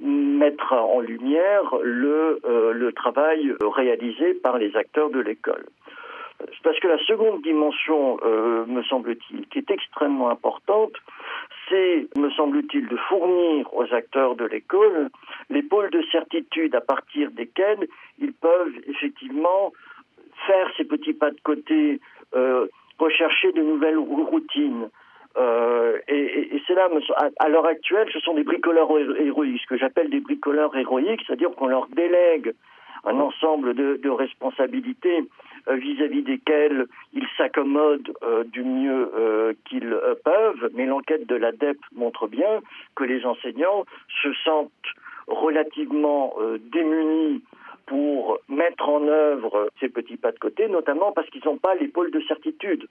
mettre 0.00 0.72
en 0.72 1.00
lumière 1.00 1.74
le, 1.82 2.40
euh, 2.44 2.72
le 2.72 2.92
travail 2.92 3.54
réalisé 3.60 4.34
par 4.34 4.58
les 4.58 4.76
acteurs 4.76 5.10
de 5.10 5.20
l'école. 5.20 5.64
Parce 6.62 6.78
que 6.80 6.88
la 6.88 6.98
seconde 7.04 7.42
dimension, 7.42 8.18
euh, 8.24 8.64
me 8.66 8.82
semble-t-il, 8.82 9.46
qui 9.48 9.58
est 9.58 9.70
extrêmement 9.70 10.30
importante, 10.30 10.92
c'est, 11.68 12.08
me 12.16 12.30
semble-t-il, 12.30 12.88
de 12.88 12.96
fournir 12.96 13.72
aux 13.74 13.92
acteurs 13.94 14.34
de 14.34 14.44
l'école 14.44 15.10
les 15.50 15.62
pôles 15.62 15.90
de 15.90 16.02
certitude 16.10 16.74
à 16.74 16.80
partir 16.80 17.30
desquels 17.30 17.86
ils 18.18 18.32
peuvent 18.32 18.74
effectivement 18.88 19.72
faire 20.46 20.68
ces 20.76 20.84
petits 20.84 21.12
pas 21.12 21.30
de 21.30 21.40
côté, 21.42 22.00
euh, 22.34 22.66
rechercher 22.98 23.52
de 23.52 23.62
nouvelles 23.62 23.98
routines. 23.98 24.88
Euh, 25.36 25.98
et, 26.08 26.56
et 26.56 26.62
c'est 26.66 26.74
là, 26.74 26.88
à, 27.38 27.48
l'heure 27.48 27.66
actuelle, 27.66 28.08
ce 28.12 28.20
sont 28.20 28.34
des 28.34 28.44
bricoleurs 28.44 28.90
héroïques, 29.18 29.62
ce 29.62 29.66
que 29.66 29.78
j'appelle 29.78 30.10
des 30.10 30.20
bricoleurs 30.20 30.76
héroïques, 30.76 31.22
c'est-à-dire 31.26 31.50
qu'on 31.52 31.68
leur 31.68 31.86
délègue 31.88 32.54
un 33.04 33.18
ensemble 33.18 33.74
de, 33.74 33.96
de 33.96 34.10
responsabilités 34.10 35.24
euh, 35.68 35.74
vis-à-vis 35.74 36.22
desquelles 36.22 36.86
ils 37.12 37.26
s'accommodent 37.36 38.12
euh, 38.22 38.44
du 38.44 38.62
mieux 38.62 39.10
euh, 39.14 39.52
qu'ils 39.64 39.96
peuvent, 40.24 40.70
mais 40.74 40.86
l'enquête 40.86 41.26
de 41.26 41.34
l'ADEP 41.34 41.78
montre 41.94 42.26
bien 42.26 42.60
que 42.94 43.04
les 43.04 43.24
enseignants 43.24 43.84
se 44.22 44.32
sentent 44.44 44.70
relativement 45.28 46.34
démunis 46.72 47.42
pour 47.86 48.38
mettre 48.48 48.88
en 48.88 49.06
œuvre 49.06 49.70
ces 49.78 49.88
petits 49.88 50.16
pas 50.16 50.32
de 50.32 50.38
côté, 50.38 50.66
notamment 50.66 51.12
parce 51.12 51.30
qu'ils 51.30 51.44
n'ont 51.44 51.58
pas 51.58 51.76
l'épaule 51.76 52.10
de 52.10 52.20
certitude 52.22 52.88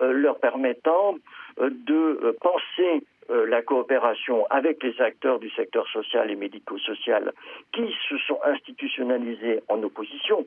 leur 0.00 0.38
permettant 0.38 1.16
de 1.58 2.36
penser 2.40 3.02
la 3.28 3.62
coopération 3.62 4.46
avec 4.50 4.82
les 4.82 5.00
acteurs 5.00 5.38
du 5.38 5.50
secteur 5.50 5.86
social 5.88 6.30
et 6.30 6.36
médico-social 6.36 7.32
qui 7.72 7.94
se 8.08 8.18
sont 8.18 8.38
institutionnalisés 8.44 9.60
en 9.68 9.82
opposition 9.82 10.46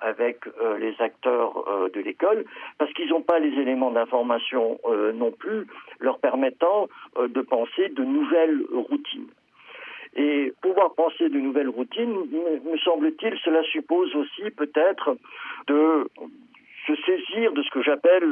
avec 0.00 0.46
euh, 0.46 0.78
les 0.78 0.94
acteurs 1.00 1.68
euh, 1.68 1.88
de 1.88 2.00
l'école, 2.00 2.44
parce 2.78 2.92
qu'ils 2.92 3.08
n'ont 3.08 3.22
pas 3.22 3.38
les 3.38 3.60
éléments 3.60 3.90
d'information 3.90 4.78
euh, 4.86 5.12
non 5.12 5.32
plus 5.32 5.66
leur 5.98 6.18
permettant 6.18 6.88
de 7.18 7.40
penser 7.40 7.88
de 7.88 8.04
nouvelles 8.04 8.62
routines. 8.72 9.26
Et 10.14 10.52
pouvoir 10.62 10.94
penser 10.94 11.28
de 11.28 11.38
nouvelles 11.38 11.68
routines, 11.68 12.14
me 12.64 12.78
semble-t-il, 12.78 13.36
cela 13.38 13.62
suppose 13.64 14.14
aussi 14.14 14.50
peut-être 14.50 15.16
de 15.66 16.08
se 16.86 16.94
saisir 17.02 17.52
de 17.52 17.62
ce 17.62 17.70
que 17.70 17.82
j'appelle 17.82 18.24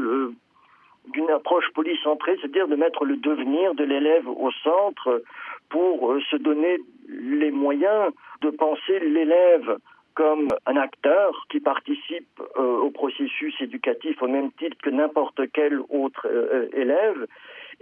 d'une 1.13 1.31
approche 1.31 1.69
polycentrée, 1.75 2.37
c'est-à-dire 2.41 2.69
de 2.69 2.77
mettre 2.77 3.05
le 3.05 3.17
devenir 3.17 3.75
de 3.75 3.85
l'élève 3.85 4.29
au 4.29 4.51
centre 4.63 5.23
pour 5.69 6.17
se 6.31 6.37
donner 6.37 6.79
les 7.09 7.51
moyens 7.51 8.13
de 8.43 8.51
penser 8.51 9.01
l'élève 9.01 9.79
comme 10.15 10.49
un 10.65 10.77
acteur 10.77 11.47
qui 11.51 11.61
participe 11.61 12.41
euh, 12.57 12.79
au 12.79 12.91
processus 12.91 13.55
éducatif 13.61 14.21
au 14.23 14.27
même 14.27 14.51
titre 14.53 14.77
que 14.83 14.91
n'importe 14.91 15.41
quel 15.53 15.81
autre 15.91 16.27
euh, 16.27 16.69
élève 16.73 17.27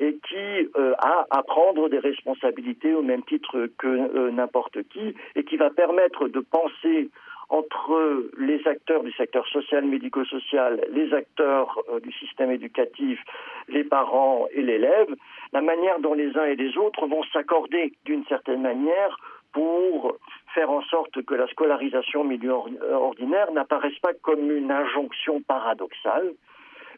et 0.01 0.19
qui 0.29 0.69
euh, 0.77 0.95
a 0.99 1.27
à 1.31 1.43
prendre 1.45 1.89
des 1.89 2.01
responsabilités 2.01 2.93
au 2.93 3.03
même 3.03 3.23
titre 3.23 3.69
que 3.79 4.31
n'importe 4.31 4.83
qui 4.89 5.15
et 5.37 5.45
qui 5.45 5.57
va 5.57 5.71
permettre 5.71 6.27
de 6.27 6.41
penser 6.41 7.09
entre 7.49 8.31
les 8.39 8.67
acteurs 8.67 9.03
du 9.03 9.13
secteur 9.13 9.47
social, 9.49 9.85
médico-social, 9.85 10.87
les 10.93 11.13
acteurs 11.13 11.79
du 12.03 12.13
système 12.13 12.51
éducatif, 12.51 13.21
les 13.69 13.85
parents 13.85 14.47
et 14.53 14.63
l'élève, 14.63 15.15
la 15.53 15.61
manière 15.61 16.01
dont 16.01 16.15
les 16.15 16.37
uns 16.37 16.45
et 16.45 16.57
les 16.57 16.77
autres 16.77 17.07
vont 17.07 17.23
s'accorder 17.33 17.93
d'une 18.05 18.25
certaine 18.27 18.63
manière 18.63 19.17
pour 19.53 20.17
faire 20.53 20.71
en 20.71 20.83
sorte 20.83 21.23
que 21.25 21.35
la 21.35 21.47
scolarisation 21.49 22.23
au 22.23 22.25
milieu 22.25 22.53
ordinaire 22.93 23.53
n'apparaisse 23.53 23.99
pas 24.01 24.13
comme 24.21 24.51
une 24.51 24.71
injonction 24.71 25.41
paradoxale, 25.43 26.35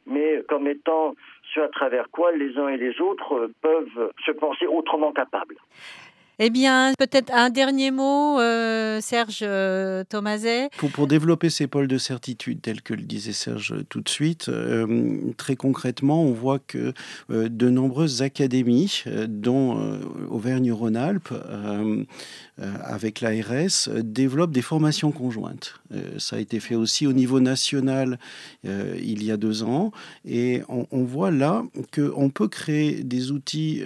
mais 0.06 0.42
comme 0.48 0.66
étant 0.66 1.14
ce 1.54 1.60
à 1.60 1.68
travers 1.68 2.10
quoi 2.10 2.32
les 2.32 2.56
uns 2.58 2.68
et 2.68 2.76
les 2.76 3.00
autres 3.00 3.50
peuvent 3.60 4.12
se 4.24 4.30
penser 4.32 4.66
autrement 4.66 5.12
capables. 5.12 5.56
Eh 6.38 6.50
bien, 6.50 6.92
peut-être 6.98 7.32
un 7.32 7.48
dernier 7.48 7.90
mot, 7.90 8.38
euh, 8.38 9.00
Serge 9.00 9.38
euh, 9.40 10.04
Thomaset. 10.04 10.68
Pour, 10.76 11.06
développer 11.06 11.48
ces 11.48 11.66
pôles 11.66 11.88
de 11.88 11.96
certitude, 11.96 12.60
tels 12.60 12.82
que 12.82 12.92
le 12.92 13.04
disait 13.04 13.32
Serge 13.32 13.74
tout 13.88 14.02
de 14.02 14.08
suite, 14.10 14.50
euh, 14.50 15.32
très 15.38 15.56
concrètement, 15.56 16.22
on 16.22 16.32
voit 16.32 16.58
que 16.58 16.92
de 17.30 17.70
nombreuses 17.70 18.20
académies, 18.20 19.04
dont 19.28 19.98
Auvergne-Rhône-Alpes, 20.28 21.32
avec 22.58 23.20
l'ARS, 23.20 23.88
développent 24.02 24.52
des 24.52 24.62
formations 24.62 25.12
conjointes. 25.12 25.80
ça 26.18 26.36
a 26.36 26.38
été 26.38 26.60
fait 26.60 26.74
aussi 26.74 27.06
au 27.06 27.12
niveau 27.12 27.40
national 27.40 28.18
il 28.64 29.22
y 29.22 29.30
a 29.30 29.36
deux 29.36 29.62
ans. 29.62 29.92
Et 30.26 30.62
on, 30.68 30.86
on 30.90 31.04
voit 31.04 31.30
là 31.30 31.64
qu'on 31.94 32.30
peut 32.30 32.48
créer 32.48 33.02
des 33.02 33.30
outils 33.30 33.82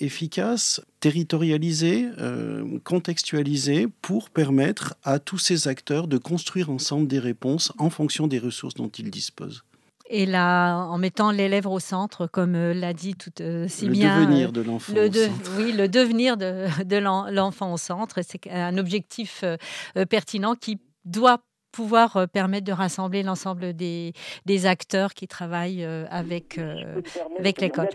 efficaces 0.00 0.80
territorialisé, 1.02 2.08
euh, 2.20 2.78
contextualisé 2.84 3.88
pour 4.02 4.30
permettre 4.30 4.94
à 5.02 5.18
tous 5.18 5.36
ces 5.36 5.66
acteurs 5.66 6.06
de 6.06 6.16
construire 6.16 6.70
ensemble 6.70 7.08
des 7.08 7.18
réponses 7.18 7.72
en 7.78 7.90
fonction 7.90 8.28
des 8.28 8.38
ressources 8.38 8.74
dont 8.74 8.88
ils 8.88 9.10
disposent. 9.10 9.64
Et 10.08 10.26
là, 10.26 10.76
en 10.76 10.98
mettant 10.98 11.32
l'élève 11.32 11.66
au 11.66 11.80
centre, 11.80 12.28
comme 12.28 12.54
euh, 12.54 12.72
l'a 12.72 12.92
dit 12.92 13.16
tout 13.16 13.32
euh, 13.40 13.66
si 13.66 13.86
le 13.86 13.92
bien. 13.92 14.20
Devenir 14.20 14.52
de 14.52 14.60
l'enfant 14.60 14.92
le 14.92 15.10
Oui, 15.58 15.72
le 15.72 15.88
devenir 15.88 16.36
de, 16.36 16.66
de 16.84 16.96
l'enfant 16.98 17.72
au 17.72 17.78
centre. 17.78 18.20
C'est 18.22 18.48
un 18.48 18.78
objectif 18.78 19.44
pertinent 20.08 20.54
qui 20.54 20.78
doit 21.04 21.40
pouvoir 21.72 22.28
permettre 22.28 22.66
de 22.66 22.72
rassembler 22.72 23.24
l'ensemble 23.24 23.72
des, 23.72 24.12
des, 24.46 24.66
acteurs 24.66 25.14
qui 25.14 25.26
travaillent 25.26 25.84
avec, 26.10 26.60
avec 27.38 27.60
l'école 27.60 27.88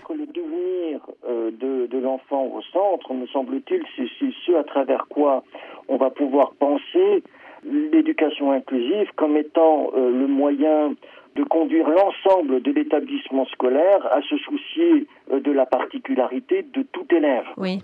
de, 1.27 1.97
l'enfant 1.99 2.45
au 2.45 2.61
centre, 2.73 3.13
me 3.13 3.27
semble-t-il, 3.27 3.83
c'est 3.95 4.07
ce 4.45 4.55
à 4.55 4.63
travers 4.63 5.07
quoi 5.09 5.43
on 5.87 5.97
va 5.97 6.09
pouvoir 6.09 6.53
penser 6.59 7.23
l'éducation 7.63 8.51
inclusive 8.51 9.09
comme 9.15 9.37
étant 9.37 9.91
euh, 9.95 10.11
le 10.11 10.27
moyen 10.27 10.95
de 11.35 11.43
conduire 11.43 11.87
l'ensemble 11.89 12.61
de 12.61 12.71
l'établissement 12.71 13.45
scolaire 13.45 14.05
à 14.11 14.21
se 14.21 14.37
soucier 14.37 15.07
euh, 15.31 15.39
de 15.39 15.51
la 15.51 15.65
particularité 15.65 16.63
de 16.63 16.83
tout 16.83 17.05
élève, 17.11 17.45
oui. 17.57 17.79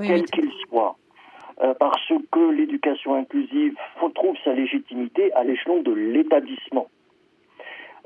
quel 0.00 0.24
qu'il 0.26 0.50
soit. 0.68 0.96
Euh, 1.62 1.72
parce 1.78 2.12
que 2.30 2.50
l'éducation 2.50 3.14
inclusive 3.14 3.76
retrouve 4.00 4.36
sa 4.44 4.52
légitimité 4.52 5.32
à 5.32 5.44
l'échelon 5.44 5.82
de 5.82 5.92
l'établissement. 5.92 6.88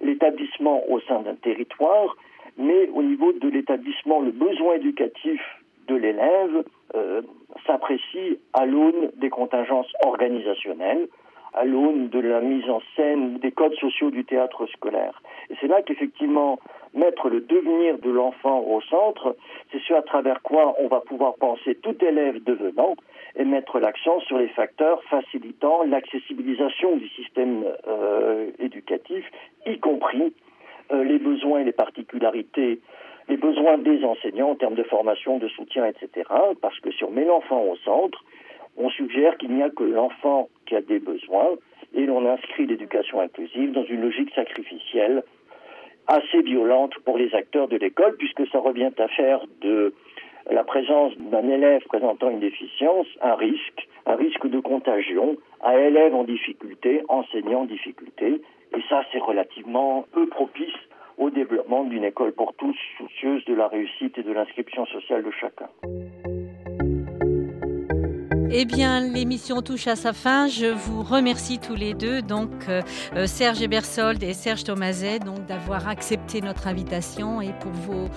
L'établissement 0.02 0.82
au 0.88 1.00
sein 1.00 1.20
d'un 1.20 1.34
territoire 1.34 2.16
mais 2.60 2.88
au 2.94 3.02
niveau 3.02 3.32
de 3.32 3.48
l'établissement, 3.48 4.20
le 4.20 4.30
besoin 4.30 4.74
éducatif 4.74 5.40
de 5.88 5.94
l'élève 5.94 6.64
euh, 6.94 7.22
s'apprécie 7.66 8.38
à 8.52 8.66
l'aune 8.66 9.10
des 9.16 9.30
contingences 9.30 9.92
organisationnelles, 10.04 11.08
à 11.54 11.64
l'aune 11.64 12.08
de 12.10 12.20
la 12.20 12.40
mise 12.40 12.68
en 12.70 12.80
scène 12.94 13.38
des 13.38 13.50
codes 13.50 13.74
sociaux 13.74 14.10
du 14.10 14.24
théâtre 14.24 14.66
scolaire. 14.66 15.20
Et 15.48 15.54
c'est 15.60 15.66
là 15.66 15.82
qu'effectivement, 15.82 16.60
mettre 16.94 17.28
le 17.28 17.40
devenir 17.40 17.98
de 17.98 18.10
l'enfant 18.10 18.60
au 18.60 18.80
centre, 18.82 19.36
c'est 19.72 19.80
ce 19.80 19.94
à 19.94 20.02
travers 20.02 20.42
quoi 20.42 20.74
on 20.78 20.86
va 20.86 21.00
pouvoir 21.00 21.34
penser 21.36 21.74
tout 21.76 21.96
élève 22.04 22.42
devenant 22.44 22.94
et 23.36 23.44
mettre 23.44 23.80
l'accent 23.80 24.20
sur 24.20 24.38
les 24.38 24.48
facteurs 24.48 25.02
facilitant 25.04 25.82
l'accessibilisation 25.84 26.96
du 26.96 27.08
système 27.08 27.64
euh, 27.88 28.50
éducatif, 28.58 29.24
y 29.66 29.78
compris 29.78 30.32
besoins 31.20 31.60
et 31.60 31.64
les 31.64 31.72
particularités, 31.72 32.80
les 33.28 33.36
besoins 33.36 33.78
des 33.78 34.04
enseignants 34.04 34.50
en 34.50 34.54
termes 34.56 34.74
de 34.74 34.82
formation, 34.82 35.38
de 35.38 35.48
soutien, 35.48 35.86
etc. 35.86 36.28
Parce 36.60 36.78
que 36.80 36.90
si 36.90 37.04
on 37.04 37.10
met 37.10 37.24
l'enfant 37.24 37.62
au 37.62 37.76
centre, 37.76 38.24
on 38.76 38.90
suggère 38.90 39.36
qu'il 39.38 39.50
n'y 39.54 39.62
a 39.62 39.70
que 39.70 39.84
l'enfant 39.84 40.48
qui 40.66 40.74
a 40.74 40.80
des 40.80 40.98
besoins 40.98 41.56
et 41.94 42.06
l'on 42.06 42.26
inscrit 42.26 42.66
l'éducation 42.66 43.20
inclusive 43.20 43.72
dans 43.72 43.84
une 43.84 44.00
logique 44.00 44.32
sacrificielle 44.34 45.22
assez 46.06 46.42
violente 46.42 46.94
pour 47.04 47.18
les 47.18 47.34
acteurs 47.34 47.68
de 47.68 47.76
l'école 47.76 48.16
puisque 48.16 48.46
ça 48.48 48.58
revient 48.58 48.90
à 48.98 49.08
faire 49.08 49.40
de 49.60 49.92
la 50.50 50.64
présence 50.64 51.16
d'un 51.18 51.48
élève 51.48 51.82
présentant 51.84 52.30
une 52.30 52.40
déficience 52.40 53.06
un 53.20 53.34
risque, 53.34 53.88
un 54.06 54.16
risque 54.16 54.46
de 54.46 54.60
contagion 54.60 55.36
à 55.60 55.78
élève 55.78 56.14
en 56.14 56.24
difficulté, 56.24 57.02
enseignant 57.08 57.60
en 57.60 57.64
difficulté, 57.64 58.40
et 58.76 58.82
ça, 58.88 59.02
c'est 59.12 59.18
relativement 59.18 60.06
peu 60.12 60.26
propice 60.28 60.74
au 61.20 61.30
développement 61.30 61.84
d'une 61.84 62.04
école 62.04 62.32
pour 62.32 62.54
tous, 62.54 62.76
soucieuse 62.96 63.44
de 63.44 63.54
la 63.54 63.68
réussite 63.68 64.16
et 64.16 64.22
de 64.22 64.32
l'inscription 64.32 64.86
sociale 64.86 65.22
de 65.22 65.30
chacun. 65.30 65.68
Eh 68.52 68.64
bien, 68.64 69.00
l'émission 69.00 69.62
touche 69.62 69.86
à 69.86 69.94
sa 69.94 70.12
fin. 70.12 70.48
Je 70.48 70.66
vous 70.66 71.04
remercie 71.04 71.60
tous 71.60 71.76
les 71.76 71.94
deux, 71.94 72.20
donc 72.20 72.50
euh, 72.68 72.82
euh, 73.14 73.28
Serge 73.28 73.62
Ebersold 73.62 74.20
et 74.24 74.34
Serge 74.34 74.64
Thomaset, 74.64 75.20
donc 75.20 75.46
d'avoir 75.46 75.86
accepté 75.86 76.40
notre 76.40 76.66
invitation 76.66 77.40
et 77.40 77.52
pour 77.60 77.70
vos, 77.70 78.08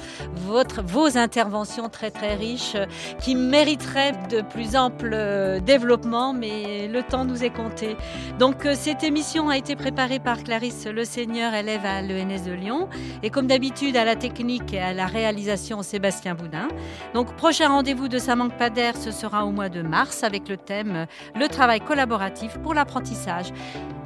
vos 0.83 1.17
interventions 1.19 1.87
très 1.87 2.09
très 2.09 2.33
riches 2.33 2.73
euh, 2.73 2.87
qui 3.21 3.35
mériteraient 3.35 4.13
de 4.31 4.41
plus 4.41 4.75
ample 4.75 5.15
développement, 5.63 6.33
mais 6.33 6.87
le 6.87 7.03
temps 7.03 7.25
nous 7.25 7.43
est 7.43 7.53
compté. 7.53 7.95
Donc, 8.39 8.67
cette 8.73 9.03
émission 9.03 9.49
a 9.49 9.57
été 9.57 9.75
préparée 9.75 10.19
par 10.19 10.43
Clarisse 10.43 10.87
Le 10.87 11.05
Seigneur, 11.05 11.53
élève 11.53 11.85
à 11.85 12.01
l'ENS 12.01 12.43
de 12.43 12.53
Lyon, 12.53 12.89
et 13.21 13.29
comme 13.29 13.45
d'habitude 13.45 13.95
à 13.95 14.03
la 14.03 14.15
technique 14.15 14.73
et 14.73 14.81
à 14.81 14.93
la 14.93 15.05
réalisation 15.05 15.83
Sébastien 15.83 16.33
Boudin. 16.33 16.69
Donc, 17.13 17.35
prochain 17.35 17.67
rendez-vous 17.67 18.07
de 18.07 18.17
manque 18.33 18.57
pas 18.57 18.71
d'air, 18.71 18.97
ce 18.97 19.11
sera 19.11 19.45
au 19.45 19.51
mois 19.51 19.69
de 19.69 19.83
mars 19.83 20.22
avec 20.23 20.49
le 20.49 20.57
thème 20.57 21.05
Le 21.35 21.47
travail 21.47 21.79
collaboratif 21.79 22.57
pour 22.59 22.73
l'apprentissage. 22.73 23.51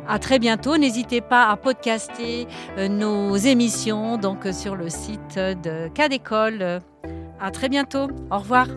À 0.07 0.19
très 0.19 0.39
bientôt. 0.39 0.77
N'hésitez 0.77 1.21
pas 1.21 1.49
à 1.49 1.57
podcaster 1.57 2.47
euh, 2.77 2.87
nos 2.87 3.35
émissions 3.35 4.17
donc 4.17 4.47
sur 4.51 4.75
le 4.75 4.89
site 4.89 5.35
de 5.37 5.89
Cas 5.89 6.09
d'école. 6.09 6.81
À 7.39 7.51
très 7.51 7.69
bientôt. 7.69 8.07
Au 8.31 8.37
revoir. 8.39 8.67